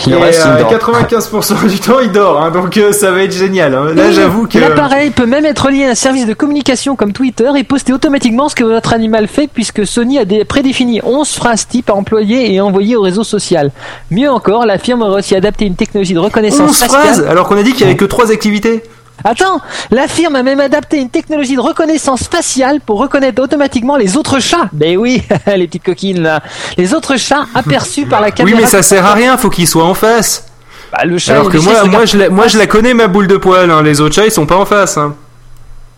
Le 0.09 0.13
Et, 0.13 0.17
reste, 0.17 0.43
il 0.45 0.51
euh, 0.51 0.61
dort. 0.63 0.73
95% 0.73 1.69
du 1.69 1.79
temps, 1.79 2.01
il 2.03 2.11
dort, 2.11 2.43
hein, 2.43 2.51
donc 2.51 2.77
euh, 2.77 2.93
ça 2.93 3.13
va 3.13 3.23
être 3.23 3.33
génial. 3.33 3.75
hein. 3.75 3.93
Là, 3.95 4.11
j'avoue 4.11 4.47
que. 4.49 4.59
L'appareil 4.59 5.11
peut 5.11 5.27
même 5.27 5.45
être 5.45 5.71
lié 5.71 5.85
à 5.85 5.91
un 5.91 5.95
service 5.95 6.27
de 6.27 6.35
communication 6.35 6.97
comme 6.97 7.13
Twitter 7.13 7.49
et 7.57 7.63
poster 7.63 7.93
automatiquement 7.93 8.49
ce 8.49 8.55
que 8.57 8.65
votre 8.65 8.93
animal 8.93 9.29
fait 9.29 9.49
puisque 9.53 9.87
Sony 9.87 10.19
a 10.19 10.25
des- 10.25 10.45
prédéfini 10.45 11.01
11 11.05 11.31
phrases 11.33 11.69
types 11.69 11.89
à 11.91 11.95
employer 11.95 12.53
et 12.53 12.61
envoyer 12.61 12.97
au 12.97 13.03
réseau 13.03 13.23
social. 13.25 13.71
Mieux 14.11 14.31
encore, 14.31 14.67
la 14.67 14.79
firme 14.79 15.03
aurait 15.03 15.21
aussi 15.21 15.37
adapté 15.37 15.67
une 15.67 15.77
technologie 15.77 16.15
de 16.15 16.19
reconnaissance 16.19 16.71
11 16.71 16.77
faciale. 16.79 17.03
phrases, 17.03 17.27
alors 17.29 17.47
qu'on 17.49 17.57
a 17.57 17.63
dit 17.63 17.73
qu'il 17.73 17.83
y 17.83 17.85
avait 17.85 17.97
que 17.97 18.05
3 18.05 18.33
activités? 18.33 18.83
Attends, 19.25 19.61
la 19.91 20.07
firme 20.09 20.37
a 20.37 20.43
même 20.43 20.61
adapté 20.61 20.99
une 21.01 21.09
technologie 21.11 21.57
de 21.57 21.61
reconnaissance 21.61 22.25
faciale 22.29 22.81
pour 22.81 22.99
reconnaître 23.01 23.43
automatiquement 23.43 23.97
les 23.97 24.17
autres 24.17 24.39
chats. 24.41 24.69
Ben 24.73 24.97
oui, 24.97 25.23
les 25.47 25.67
petites 25.67 25.85
coquines 25.85 26.21
là. 26.23 26.43
Les 26.77 26.95
autres 26.95 27.17
chats 27.17 27.47
aperçus 27.55 28.07
par 28.07 28.21
la 28.21 28.29
Oui, 28.29 28.33
caméra. 28.35 28.59
mais 28.61 28.67
ça 28.67 28.83
sert 28.83 29.05
à 29.07 29.15
rien, 29.15 29.37
faut 29.37 29.51
qu'il 29.51 29.67
soit 29.67 29.85
en 29.85 29.95
face. 29.95 30.47
Bah, 30.93 31.05
le 31.05 31.19
chat, 31.19 31.33
Alors 31.33 31.51
que 31.51 31.59
moi, 31.59 31.85
moi, 31.87 32.05
je 32.05 32.17
la, 32.17 32.29
moi, 32.31 32.47
je 32.47 32.59
la 32.59 32.67
connais 32.67 32.95
ma 32.95 33.09
boule 33.09 33.27
de 33.27 33.37
poil. 33.37 33.71
hein. 33.71 33.83
Les 33.83 34.01
autres 34.01 34.15
chats, 34.15 34.25
ils 34.27 34.31
sont 34.31 34.47
pas 34.47 34.57
en 34.57 34.67
face. 34.67 34.97
hein. 34.99 35.15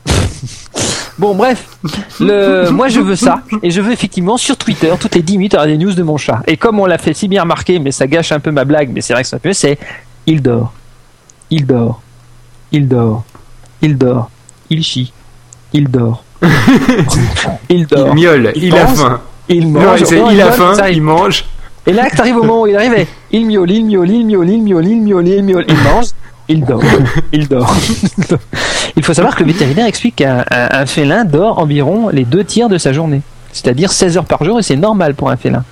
Bon, 1.18 1.34
bref, 1.34 1.64
le, 2.20 2.70
moi 2.70 2.86
je 2.86 3.00
veux 3.00 3.16
ça, 3.16 3.40
et 3.64 3.72
je 3.72 3.80
veux 3.80 3.90
effectivement 3.90 4.36
sur 4.36 4.56
Twitter, 4.56 4.92
toutes 5.00 5.16
les 5.16 5.22
10 5.22 5.36
minutes, 5.38 5.54
avoir 5.54 5.66
des 5.66 5.76
news 5.76 5.92
de 5.92 6.02
mon 6.04 6.16
chat. 6.16 6.38
Et 6.46 6.56
comme 6.56 6.78
on 6.78 6.86
l'a 6.86 6.96
fait 6.96 7.12
si 7.12 7.26
bien 7.26 7.42
remarquer, 7.42 7.80
mais 7.80 7.90
ça 7.90 8.06
gâche 8.06 8.30
un 8.30 8.38
peu 8.38 8.52
ma 8.52 8.64
blague, 8.64 8.90
mais 8.92 9.00
c'est 9.00 9.14
vrai 9.14 9.22
que 9.24 9.28
c'est 9.28 9.34
un 9.34 9.40
peu, 9.40 9.52
c'est 9.52 9.78
il 10.26 10.40
dort, 10.42 10.72
il 11.50 11.66
dort, 11.66 12.00
il 12.72 12.86
dort, 12.88 13.24
il 13.82 13.96
dort, 13.96 14.30
il 14.70 14.82
chie, 14.82 15.12
il 15.72 15.88
dort, 15.90 16.22
il 16.42 16.48
Il 17.68 17.86
dort, 17.86 18.14
miaule, 18.14 18.52
il, 18.54 18.74
a 18.76 18.84
pense, 18.84 18.98
faim. 19.00 19.20
il 19.48 19.72
Non, 19.72 19.80
mange, 19.80 20.04
c'est- 20.04 20.18
non, 20.18 20.30
il 20.30 20.40
a 20.40 20.52
faim, 20.52 20.74
ça, 20.74 20.90
il 20.90 21.02
mange. 21.02 21.44
et 21.86 21.92
là, 21.92 22.08
t'arrives 22.10 22.36
au 22.36 22.42
moment 22.42 22.62
où 22.62 22.66
il 22.66 22.76
arrivait, 22.76 23.06
il 23.32 23.46
miaule, 23.46 23.70
il 23.70 23.84
miaule, 23.84 24.10
il 24.10 24.24
miaule, 24.26 24.48
il 24.50 24.62
miaule, 24.62 24.86
il 24.86 25.02
miaule, 25.02 25.28
il 25.28 25.42
miaule, 25.44 25.64
il 25.68 25.76
mange, 25.78 26.06
il 26.48 26.64
dort, 26.64 26.82
il 27.32 27.48
dort. 27.48 27.74
il 28.96 29.04
faut 29.04 29.14
savoir 29.14 29.34
que 29.36 29.42
le 29.44 29.52
vétérinaire 29.52 29.86
explique 29.86 30.16
qu'un 30.16 30.44
un- 30.50 30.68
un 30.80 30.86
félin 30.86 31.24
dort 31.24 31.58
environ 31.58 32.08
les 32.10 32.24
deux 32.24 32.44
tiers 32.44 32.68
de 32.68 32.78
sa 32.78 32.92
journée. 32.92 33.22
C'est-à-dire 33.52 33.90
16 33.90 34.16
heures 34.18 34.24
par 34.26 34.44
jour 34.44 34.58
et 34.58 34.62
c'est 34.62 34.76
normal 34.76 35.14
pour 35.14 35.30
un 35.30 35.36
félin. 35.36 35.64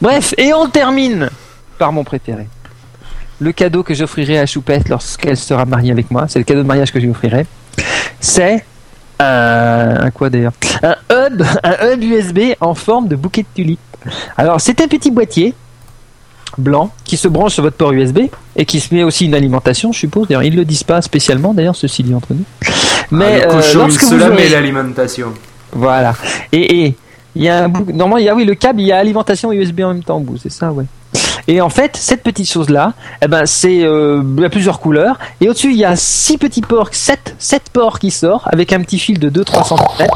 Bref, 0.00 0.34
et 0.38 0.52
on 0.54 0.68
termine 0.68 1.30
par 1.78 1.92
mon 1.92 2.04
préféré. 2.04 2.46
Le 3.40 3.52
cadeau 3.52 3.82
que 3.82 3.94
j'offrirai 3.94 4.38
à 4.38 4.46
Choupette 4.46 4.88
lorsqu'elle 4.88 5.36
sera 5.36 5.64
mariée 5.64 5.92
avec 5.92 6.10
moi, 6.10 6.26
c'est 6.28 6.38
le 6.40 6.44
cadeau 6.44 6.62
de 6.62 6.66
mariage 6.66 6.90
que 6.92 6.98
je 6.98 7.04
lui 7.04 7.10
offrirai. 7.12 7.46
C'est 8.20 8.64
un, 9.20 9.96
un 10.00 10.10
quoi 10.10 10.28
d'ailleurs? 10.28 10.52
Un 10.82 10.96
hub, 11.10 11.42
un 11.62 11.92
hub 11.92 12.02
USB 12.02 12.38
en 12.60 12.74
forme 12.74 13.06
de 13.08 13.14
bouquet 13.16 13.42
de 13.42 13.48
tulipes. 13.54 13.78
Alors, 14.36 14.60
c'est 14.60 14.80
un 14.80 14.88
petit 14.88 15.10
boîtier 15.10 15.54
blanc 16.56 16.90
qui 17.04 17.16
se 17.16 17.28
branche 17.28 17.54
sur 17.54 17.62
votre 17.62 17.76
port 17.76 17.92
USB 17.92 18.20
et 18.56 18.64
qui 18.64 18.80
se 18.80 18.92
met 18.92 19.04
aussi 19.04 19.26
une 19.26 19.34
alimentation, 19.34 19.92
je 19.92 19.98
suppose. 20.00 20.26
D'ailleurs, 20.28 20.42
ils 20.42 20.56
le 20.56 20.64
disent 20.64 20.82
pas 20.82 21.00
spécialement, 21.02 21.54
d'ailleurs, 21.54 21.76
ceci 21.76 22.02
dit 22.02 22.14
entre 22.14 22.34
nous. 22.34 22.44
Mais 23.12 23.42
Ah, 23.44 23.54
euh, 23.54 23.86
il 23.86 23.92
se 23.92 24.14
vous 24.14 24.22
aurez- 24.22 24.48
l'alimentation. 24.48 25.32
voilà. 25.72 26.14
Et 26.52 26.94
il 27.36 27.42
y 27.42 27.48
a 27.48 27.64
un 27.64 27.68
bout. 27.68 27.92
Normalement, 27.92 28.16
il 28.18 28.24
y 28.24 28.28
a 28.28 28.34
oui 28.34 28.44
le 28.44 28.54
câble, 28.54 28.80
il 28.80 28.86
y 28.88 28.92
a 28.92 28.98
alimentation 28.98 29.52
USB 29.52 29.80
en 29.82 29.94
même 29.94 30.02
temps 30.02 30.16
au 30.16 30.20
bout, 30.20 30.38
c'est 30.38 30.50
ça, 30.50 30.72
ouais. 30.72 30.84
Et 31.46 31.60
en 31.60 31.68
fait, 31.70 31.96
cette 31.96 32.22
petite 32.22 32.50
chose 32.50 32.68
là, 32.70 32.92
eh 33.22 33.28
ben 33.28 33.46
c'est 33.46 33.82
euh, 33.82 34.22
il 34.36 34.42
y 34.42 34.44
a 34.46 34.50
plusieurs 34.50 34.80
couleurs 34.80 35.18
et 35.40 35.48
au-dessus 35.48 35.70
il 35.70 35.76
y 35.78 35.84
a 35.84 35.94
six 35.96 36.38
petits 36.38 36.62
ports, 36.62 36.88
sept 36.92 37.34
sept 37.38 37.70
ports 37.72 37.98
qui 37.98 38.10
sortent 38.10 38.48
avec 38.52 38.72
un 38.72 38.80
petit 38.82 38.98
fil 38.98 39.18
de 39.18 39.30
2-3 39.30 39.64
cm 39.68 40.08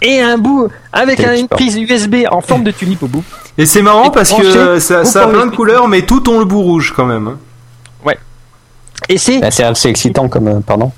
et 0.00 0.20
un 0.20 0.38
bout 0.38 0.68
avec 0.92 1.20
un- 1.20 1.34
une 1.36 1.48
prise 1.48 1.76
USB 1.76 2.24
en 2.30 2.40
forme 2.40 2.62
de 2.64 2.70
tulipe 2.70 3.02
au 3.02 3.08
bout. 3.08 3.24
Et 3.58 3.66
c'est 3.66 3.82
marrant 3.82 4.04
Et 4.04 4.10
parce 4.10 4.32
que 4.32 4.78
ça, 4.78 5.00
a 5.22 5.26
plein 5.26 5.46
de 5.46 5.54
couleurs, 5.56 5.88
mais 5.88 6.02
tout 6.02 6.28
ont 6.30 6.38
le 6.38 6.44
bout 6.44 6.62
rouge 6.62 6.92
quand 6.96 7.06
même. 7.06 7.28
hein. 7.28 7.38
Et 9.10 9.16
c'est 9.16 9.38
Bah, 9.38 9.50
c'est 9.50 9.64
assez 9.64 9.88
excitant 9.88 10.28
comme. 10.28 10.48
euh, 10.48 10.60
Pardon. 10.60 10.92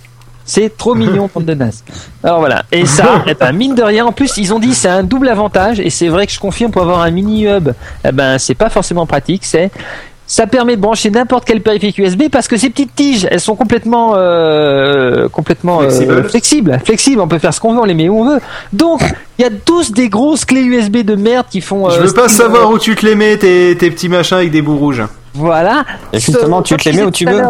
C'est 0.51 0.77
trop 0.77 0.97
mignon, 0.97 1.31
bande 1.33 1.45
de 1.45 1.55
naze. 1.55 1.85
Alors 2.25 2.41
voilà. 2.41 2.65
Et 2.73 2.85
ça, 2.85 3.23
ben, 3.41 3.53
mine 3.53 3.77
de 3.77 3.85
rien, 3.85 4.05
en 4.05 4.11
plus, 4.11 4.37
ils 4.37 4.53
ont 4.53 4.59
dit 4.59 4.75
c'est 4.75 4.89
un 4.89 5.05
double 5.05 5.29
avantage. 5.29 5.79
Et 5.79 5.91
c'est 5.91 6.09
vrai 6.09 6.27
que 6.27 6.33
je 6.33 6.41
confirme 6.41 6.73
pour 6.73 6.83
avoir 6.83 7.03
un 7.03 7.11
mini 7.13 7.47
hub, 7.47 7.71
eh 8.05 8.11
ben, 8.11 8.37
c'est 8.37 8.57
pas 8.57 8.69
forcément 8.69 9.07
pratique. 9.07 9.45
C'est 9.45 9.71
ça 10.27 10.49
permet 10.49 10.75
de 10.75 10.81
brancher 10.81 11.11
n'importe 11.11 11.45
quel 11.45 11.61
périphérique 11.61 11.99
USB 11.99 12.25
parce 12.33 12.49
que 12.49 12.57
ces 12.57 12.69
petites 12.69 12.97
tiges, 12.97 13.29
elles 13.31 13.41
sont 13.41 13.55
complètement, 13.55 14.15
euh, 14.17 15.29
complètement 15.29 15.83
euh, 15.83 16.23
Flexibles. 16.25 16.81
flexibles. 16.85 17.21
On 17.21 17.29
peut 17.29 17.39
faire 17.39 17.55
ce 17.55 17.61
qu'on 17.61 17.75
veut, 17.75 17.81
on 17.81 17.85
les 17.85 17.95
met 17.95 18.09
où 18.09 18.19
on 18.19 18.25
veut. 18.25 18.41
Donc, 18.73 19.03
il 19.39 19.43
y 19.43 19.45
a 19.45 19.51
tous 19.51 19.93
des 19.93 20.09
grosses 20.09 20.45
clés 20.45 20.63
USB 20.63 20.99
de 20.99 21.15
merde 21.15 21.47
qui 21.49 21.61
font. 21.61 21.91
Je 21.91 21.99
euh, 21.99 22.03
veux 22.03 22.13
pas 22.13 22.29
savoir 22.29 22.71
où 22.71 22.79
tu 22.79 22.97
te 22.97 23.07
les 23.07 23.15
mets, 23.15 23.37
tes, 23.39 23.77
tes 23.77 23.91
petits 23.91 24.09
machins 24.09 24.39
avec 24.39 24.51
des 24.51 24.63
bouts 24.63 24.79
rouges. 24.79 25.05
Voilà. 25.35 25.85
Et 26.13 26.19
justement, 26.19 26.61
tu 26.63 26.77
te 26.77 26.89
les 26.89 26.97
mets 26.97 27.05
où 27.05 27.11
tu 27.13 27.25
veux. 27.25 27.43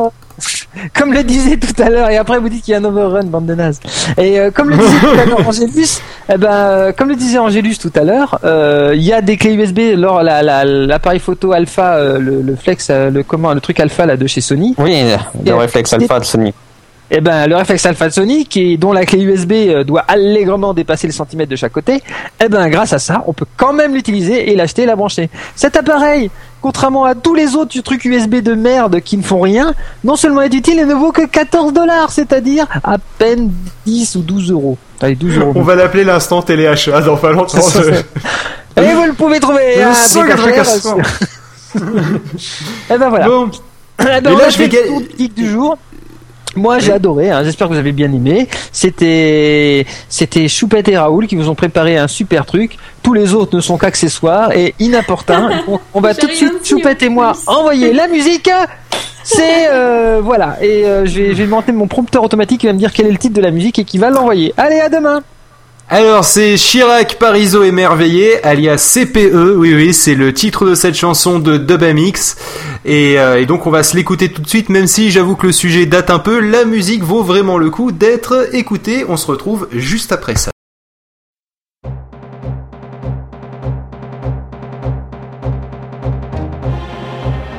Comme 0.94 1.12
le 1.12 1.22
disait 1.24 1.56
tout 1.56 1.82
à 1.82 1.88
l'heure, 1.90 2.10
et 2.10 2.16
après 2.16 2.38
vous 2.38 2.48
dites 2.48 2.64
qu'il 2.64 2.72
y 2.72 2.74
a 2.74 2.78
un 2.80 2.84
overrun, 2.84 3.24
bande 3.24 3.46
de 3.46 3.54
nazes. 3.54 3.80
Et 4.18 4.38
euh, 4.38 4.50
comme 4.50 4.70
le 4.70 4.76
disait 4.76 4.98
tout 5.00 5.20
à 5.20 5.24
l'heure 5.24 5.46
Angélus, 5.48 6.00
eh 6.32 6.36
ben, 6.36 6.48
euh, 6.52 6.92
comme 6.92 7.08
le 7.08 7.16
disait 7.16 7.38
Angélus 7.38 7.76
tout 7.78 7.92
à 7.94 8.04
l'heure, 8.04 8.38
euh, 8.44 8.92
il 8.94 9.02
y 9.02 9.12
a 9.12 9.20
des 9.20 9.36
clés 9.36 9.54
USB. 9.54 9.80
Lors 9.96 10.22
la- 10.22 10.42
la- 10.42 10.64
l'appareil 10.64 11.18
photo 11.20 11.52
Alpha, 11.52 11.94
euh, 11.96 12.18
le, 12.18 12.42
le 12.42 12.56
Flex, 12.56 12.88
euh, 12.90 13.10
le 13.10 13.22
comment, 13.22 13.52
le 13.52 13.60
truc 13.60 13.80
Alpha 13.80 14.06
là 14.06 14.16
de 14.16 14.26
chez 14.26 14.40
Sony. 14.40 14.74
Oui, 14.78 15.02
le 15.44 15.54
réflexe 15.54 15.92
alpha 15.92 16.20
de 16.20 16.24
Sony. 16.24 16.54
Eh 17.12 17.20
ben, 17.20 17.48
le 17.48 17.56
réflexe 17.56 17.84
Alpha 17.86 18.06
de 18.08 18.12
Sony, 18.12 18.46
qui 18.46 18.78
dont 18.78 18.92
la 18.92 19.04
clé 19.04 19.20
USB 19.20 19.52
euh, 19.52 19.82
doit 19.82 20.04
allègrement 20.06 20.72
dépasser 20.72 21.08
les 21.08 21.12
centimètres 21.12 21.50
de 21.50 21.56
chaque 21.56 21.72
côté, 21.72 22.00
eh 22.42 22.48
ben, 22.48 22.68
grâce 22.68 22.92
à 22.92 23.00
ça, 23.00 23.24
on 23.26 23.32
peut 23.32 23.46
quand 23.56 23.72
même 23.72 23.94
l'utiliser 23.94 24.52
et 24.52 24.54
l'acheter 24.54 24.82
et 24.82 24.86
la 24.86 24.94
brancher. 24.94 25.28
Cet 25.56 25.76
appareil, 25.76 26.30
contrairement 26.60 27.04
à 27.04 27.14
tous 27.14 27.34
les 27.34 27.54
autres 27.56 27.78
trucs 27.80 28.04
USB 28.04 28.36
de 28.36 28.54
merde 28.54 29.00
qui 29.00 29.16
ne 29.16 29.22
font 29.22 29.40
rien, 29.40 29.74
non 30.04 30.16
seulement 30.16 30.42
est 30.42 30.54
utile 30.54 30.78
et 30.78 30.84
ne 30.84 30.94
vaut 30.94 31.12
que 31.12 31.26
14 31.26 31.72
dollars, 31.72 32.10
c'est-à-dire 32.10 32.66
à 32.84 32.96
peine 33.18 33.52
10 33.86 34.16
ou 34.16 34.20
12 34.22 34.50
euros. 34.50 34.78
Allez, 35.00 35.14
12 35.14 35.38
euros. 35.38 35.52
On 35.54 35.62
va 35.62 35.74
l'appeler 35.74 36.04
l'instant 36.04 36.42
téléachat 36.42 37.00
dans 37.00 37.16
pas 37.16 37.32
longtemps. 37.32 37.58
Et 38.76 38.94
vous 38.94 39.04
le 39.04 39.12
pouvez 39.12 39.40
trouver 39.40 39.82
à 39.82 39.94
seul 39.94 40.26
Décathlon, 40.26 40.46
fracassement. 40.46 40.98
Eh 42.92 42.98
ben 42.98 43.08
voilà. 43.08 43.26
Bon, 43.26 43.50
ben, 43.98 44.24
Et 44.26 44.36
là, 44.36 44.48
je 44.48 44.58
vais 44.58 44.70
geek 44.70 45.34
du 45.34 45.48
jour. 45.48 45.78
Moi, 46.56 46.78
j'ai 46.80 46.92
adoré. 46.92 47.30
hein. 47.30 47.44
J'espère 47.44 47.68
que 47.68 47.72
vous 47.74 47.78
avez 47.78 47.92
bien 47.92 48.12
aimé. 48.12 48.48
C'était, 48.72 49.86
c'était 50.08 50.48
Choupette 50.48 50.88
et 50.88 50.98
Raoul 50.98 51.26
qui 51.26 51.36
vous 51.36 51.48
ont 51.48 51.54
préparé 51.54 51.96
un 51.96 52.08
super 52.08 52.44
truc. 52.46 52.76
Tous 53.02 53.12
les 53.14 53.34
autres 53.34 53.54
ne 53.56 53.60
sont 53.60 53.78
qu'accessoires 53.78 54.52
et 54.52 54.74
inopportuns. 54.80 55.50
Donc, 55.66 55.80
on 55.94 56.00
va 56.00 56.14
tout 56.14 56.26
de 56.26 56.32
suite, 56.32 56.66
Choupette 56.66 57.02
et 57.02 57.08
moi, 57.08 57.32
plus. 57.32 57.42
envoyer 57.46 57.92
la 57.92 58.08
musique. 58.16 58.50
C'est 59.22 59.68
euh, 59.70 60.20
voilà. 60.24 60.56
Et 60.62 60.84
euh, 60.86 61.06
je 61.06 61.20
vais, 61.20 61.28
je 61.28 61.34
vais 61.34 61.44
demander 61.44 61.72
mon 61.72 61.86
prompteur 61.86 62.24
automatique 62.24 62.60
qui 62.62 62.66
va 62.66 62.72
me 62.72 62.78
dire 62.78 62.92
quel 62.92 63.06
est 63.06 63.12
le 63.12 63.18
titre 63.18 63.34
de 63.34 63.42
la 63.42 63.50
musique 63.50 63.78
et 63.78 63.84
qui 63.84 63.98
va 63.98 64.10
l'envoyer. 64.10 64.52
Allez, 64.56 64.80
à 64.80 64.88
demain. 64.88 65.20
Alors 65.92 66.24
c'est 66.24 66.54
Chirac 66.54 67.16
Parizeau 67.18 67.64
émerveillé, 67.64 68.40
alias 68.44 68.94
CPE, 68.94 69.56
oui 69.56 69.74
oui, 69.74 69.92
c'est 69.92 70.14
le 70.14 70.32
titre 70.32 70.64
de 70.64 70.76
cette 70.76 70.94
chanson 70.94 71.40
de 71.40 71.56
Dubamix, 71.56 72.36
et, 72.84 73.18
euh, 73.18 73.40
et 73.40 73.46
donc 73.46 73.66
on 73.66 73.70
va 73.70 73.82
se 73.82 73.96
l'écouter 73.96 74.28
tout 74.28 74.40
de 74.40 74.48
suite, 74.48 74.68
même 74.68 74.86
si 74.86 75.10
j'avoue 75.10 75.34
que 75.34 75.48
le 75.48 75.52
sujet 75.52 75.86
date 75.86 76.10
un 76.10 76.20
peu, 76.20 76.38
la 76.38 76.64
musique 76.64 77.02
vaut 77.02 77.24
vraiment 77.24 77.58
le 77.58 77.70
coup 77.70 77.90
d'être 77.90 78.54
écoutée, 78.54 79.04
on 79.08 79.16
se 79.16 79.26
retrouve 79.26 79.66
juste 79.72 80.12
après 80.12 80.36
ça. 80.36 80.52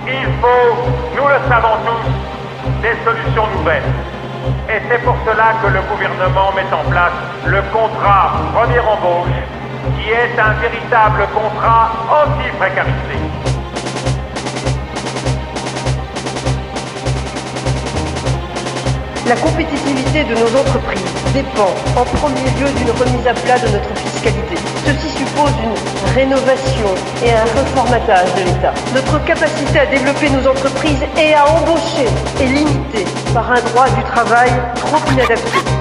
Il 0.08 0.28
faut, 0.40 1.18
nous 1.18 1.28
le 1.28 1.50
savons 1.50 1.76
tous, 1.86 2.82
des 2.82 2.96
solutions 3.04 3.58
nouvelles. 3.58 3.84
Et 4.74 4.82
c'est 4.90 5.04
pour 5.04 5.18
cela 5.26 5.56
que 5.62 5.68
le 5.68 5.82
gouvernement 5.82 6.54
met 6.54 6.72
en 6.72 6.90
place 6.90 7.12
le 7.44 7.62
contrat 7.74 8.32
première 8.54 8.88
embauche, 8.88 9.28
qui 9.98 10.10
est 10.10 10.40
un 10.40 10.54
véritable 10.62 11.28
contrat 11.34 11.92
anti-précarité. 12.10 13.41
La 19.28 19.36
compétitivité 19.36 20.24
de 20.24 20.34
nos 20.34 20.60
entreprises 20.60 21.04
dépend 21.34 21.70
en 21.96 22.04
premier 22.18 22.44
lieu 22.60 22.70
d'une 22.78 22.92
remise 22.92 23.28
à 23.28 23.34
plat 23.34 23.60
de 23.60 23.68
notre 23.68 23.96
fiscalité. 24.00 24.56
Ceci 24.86 25.10
suppose 25.10 25.52
une 25.64 26.14
rénovation 26.14 26.90
et 27.24 27.32
un 27.32 27.44
reformatage 27.44 28.34
de 28.36 28.42
l'État. 28.42 28.74
Notre 28.96 29.24
capacité 29.24 29.80
à 29.80 29.86
développer 29.86 30.30
nos 30.30 30.48
entreprises 30.48 31.04
et 31.18 31.34
à 31.34 31.46
embaucher 31.48 32.08
est 32.42 32.48
limitée 32.48 33.06
par 33.34 33.52
un 33.52 33.62
droit 33.62 33.90
du 33.90 34.04
travail 34.04 34.52
trop 34.76 34.98
inadapté. 35.12 35.81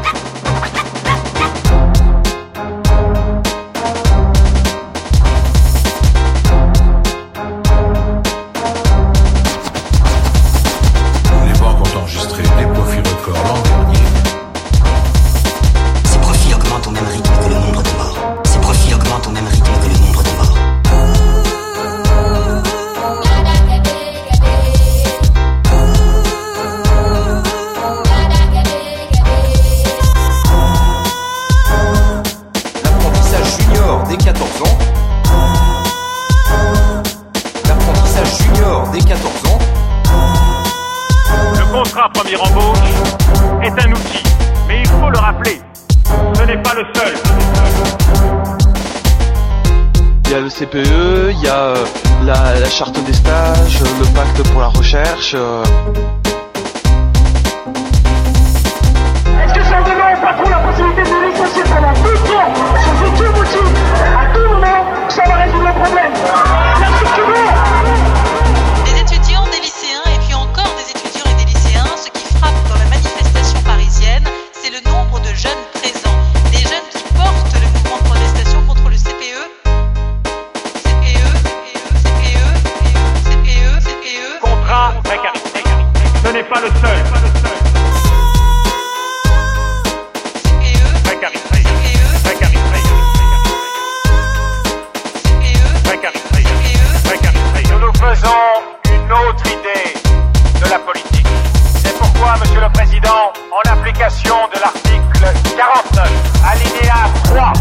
De 104.01 104.61
l'article 104.61 105.29
49, 105.59 106.11
alinéa 106.51 106.95
3 107.25 107.53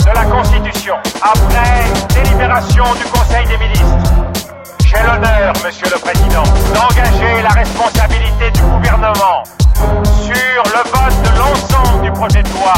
de 0.00 0.10
la 0.12 0.24
Constitution, 0.24 0.96
après 1.22 1.84
délibération 2.12 2.82
du 2.94 3.04
Conseil 3.04 3.46
des 3.46 3.56
ministres, 3.56 3.86
j'ai 4.84 4.96
l'honneur, 4.96 5.52
Monsieur 5.64 5.86
le 5.88 5.98
Président, 6.00 6.42
d'engager 6.74 7.42
la 7.42 7.50
responsabilité 7.50 8.50
du 8.50 8.62
gouvernement 8.62 9.44
sur 10.20 10.62
le 10.64 10.90
vote 10.90 11.22
de 11.22 11.38
l'ensemble 11.38 12.02
du 12.02 12.10
projet 12.10 12.42
de 12.42 12.48
loi 12.48 12.74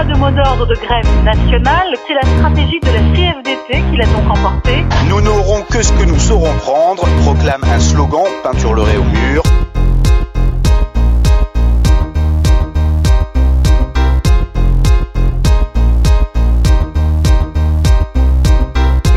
Pas 0.00 0.06
de 0.06 0.16
mot 0.16 0.30
d'ordre 0.30 0.64
de 0.64 0.74
grève 0.76 1.06
nationale, 1.24 1.94
c'est 2.08 2.14
la 2.14 2.22
stratégie 2.22 2.80
de 2.80 2.86
la 2.86 3.00
CFDT 3.12 3.82
qui 3.90 3.96
l'a 3.98 4.06
donc 4.06 4.30
emporté. 4.30 4.82
Nous 5.10 5.20
n'aurons 5.20 5.60
que 5.70 5.82
ce 5.82 5.92
que 5.92 6.04
nous 6.04 6.18
saurons 6.18 6.54
prendre, 6.60 7.06
proclame 7.22 7.62
un 7.64 7.78
slogan 7.78 8.24
peinturleré 8.42 8.96
au 8.96 9.04
mur. 9.04 9.42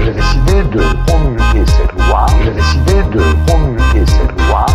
J'ai 0.04 0.12
décidé 0.12 0.64
de 0.64 0.84
promulguer 1.06 1.66
cette 1.66 1.94
loi. 1.94 2.26
J'ai 2.44 2.52
décidé 2.52 3.04
de 3.14 3.24
promulguer 3.46 4.06
cette 4.06 4.38
loi. 4.38 4.66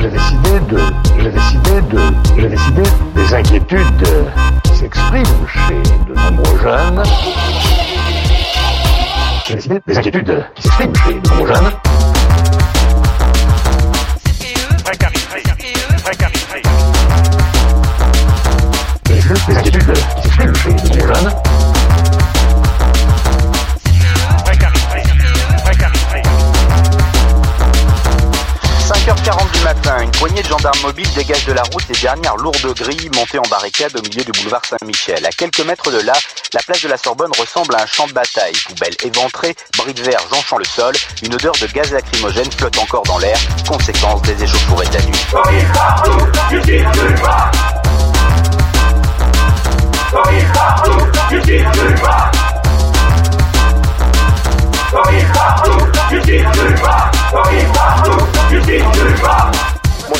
J'ai 0.00 0.08
décidé 0.08 0.60
de 0.70 1.09
décidé 1.20 1.20
de. 1.20 1.28
J'ai 1.28 1.30
décidé 1.30 1.80
de. 1.80 2.00
J'ai 2.38 2.48
décidé 2.48 2.82
de. 2.82 2.88
J'ai 2.88 2.88
décidé 2.88 2.90
des 3.14 3.34
inquiétudes 3.34 4.08
qui 4.64 4.76
s'expriment 4.76 5.46
chez 5.46 5.82
de 6.08 6.14
nombreux 6.14 6.58
jeunes. 6.58 7.02
J'ai 9.46 9.54
décidé 9.54 9.80
des 9.86 9.98
inquiétudes 9.98 10.44
qui 10.54 10.62
s'expriment 10.62 10.94
chez 10.96 11.14
de 11.14 11.28
nombreux 11.28 11.46
jeunes. 11.54 11.72
Gendarmes 30.60 30.82
mobiles 30.82 31.10
dégage 31.14 31.46
de 31.46 31.52
la 31.52 31.62
route 31.62 31.88
les 31.88 31.98
dernières 32.00 32.36
lourdes 32.36 32.74
grilles 32.74 33.10
montées 33.14 33.38
en 33.38 33.48
barricade 33.48 33.96
au 33.96 34.02
milieu 34.02 34.22
du 34.22 34.32
boulevard 34.32 34.60
Saint-Michel. 34.66 35.24
À 35.24 35.30
quelques 35.30 35.64
mètres 35.64 35.90
de 35.90 36.00
là, 36.00 36.12
la 36.52 36.60
place 36.60 36.82
de 36.82 36.88
la 36.88 36.98
Sorbonne 36.98 37.30
ressemble 37.38 37.74
à 37.76 37.82
un 37.82 37.86
champ 37.86 38.06
de 38.06 38.12
bataille. 38.12 38.52
Poubelles 38.66 38.96
éventrées, 39.02 39.56
bris 39.78 39.94
de 39.94 40.02
verre 40.02 40.20
jonchant 40.30 40.58
le 40.58 40.64
sol, 40.64 40.94
une 41.22 41.34
odeur 41.34 41.54
de 41.62 41.66
gaz 41.68 41.90
lacrymogène 41.92 42.52
flotte 42.52 42.76
encore 42.78 43.04
dans 43.04 43.16
l'air, 43.18 43.38
conséquence 43.66 44.20
des 44.22 44.44
échauffourées 44.44 44.86
de 44.88 44.94
la 44.94 45.02
nuit. 45.02 45.24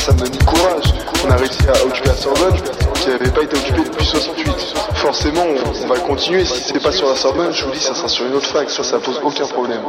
Ça 0.01 0.13
me 0.13 0.17
donne 0.17 0.29
du 0.31 0.39
courage. 0.39 0.93
On 1.23 1.29
a 1.29 1.35
réussi 1.35 1.59
à 1.67 1.85
occuper 1.85 2.07
la 2.07 2.15
Sorbonne, 2.15 2.55
qui 2.95 3.09
n'avait 3.09 3.29
pas 3.29 3.43
été 3.43 3.55
occupée 3.55 3.83
depuis 3.83 4.05
68. 4.05 4.51
Forcément, 4.95 5.45
on, 5.83 5.87
va 5.87 5.99
continuer. 5.99 6.43
Si 6.43 6.63
c'est 6.63 6.81
pas 6.81 6.91
sur 6.91 7.07
la 7.07 7.15
Sorbonne, 7.15 7.53
je 7.53 7.65
vous 7.65 7.71
dis, 7.71 7.79
ça 7.79 7.93
sera 7.93 8.07
sur 8.07 8.25
une 8.25 8.33
autre 8.33 8.47
fac. 8.47 8.69
Ça, 8.69 8.83
ça 8.83 8.97
pose 8.97 9.19
aucun 9.23 9.45
problème. 9.45 9.81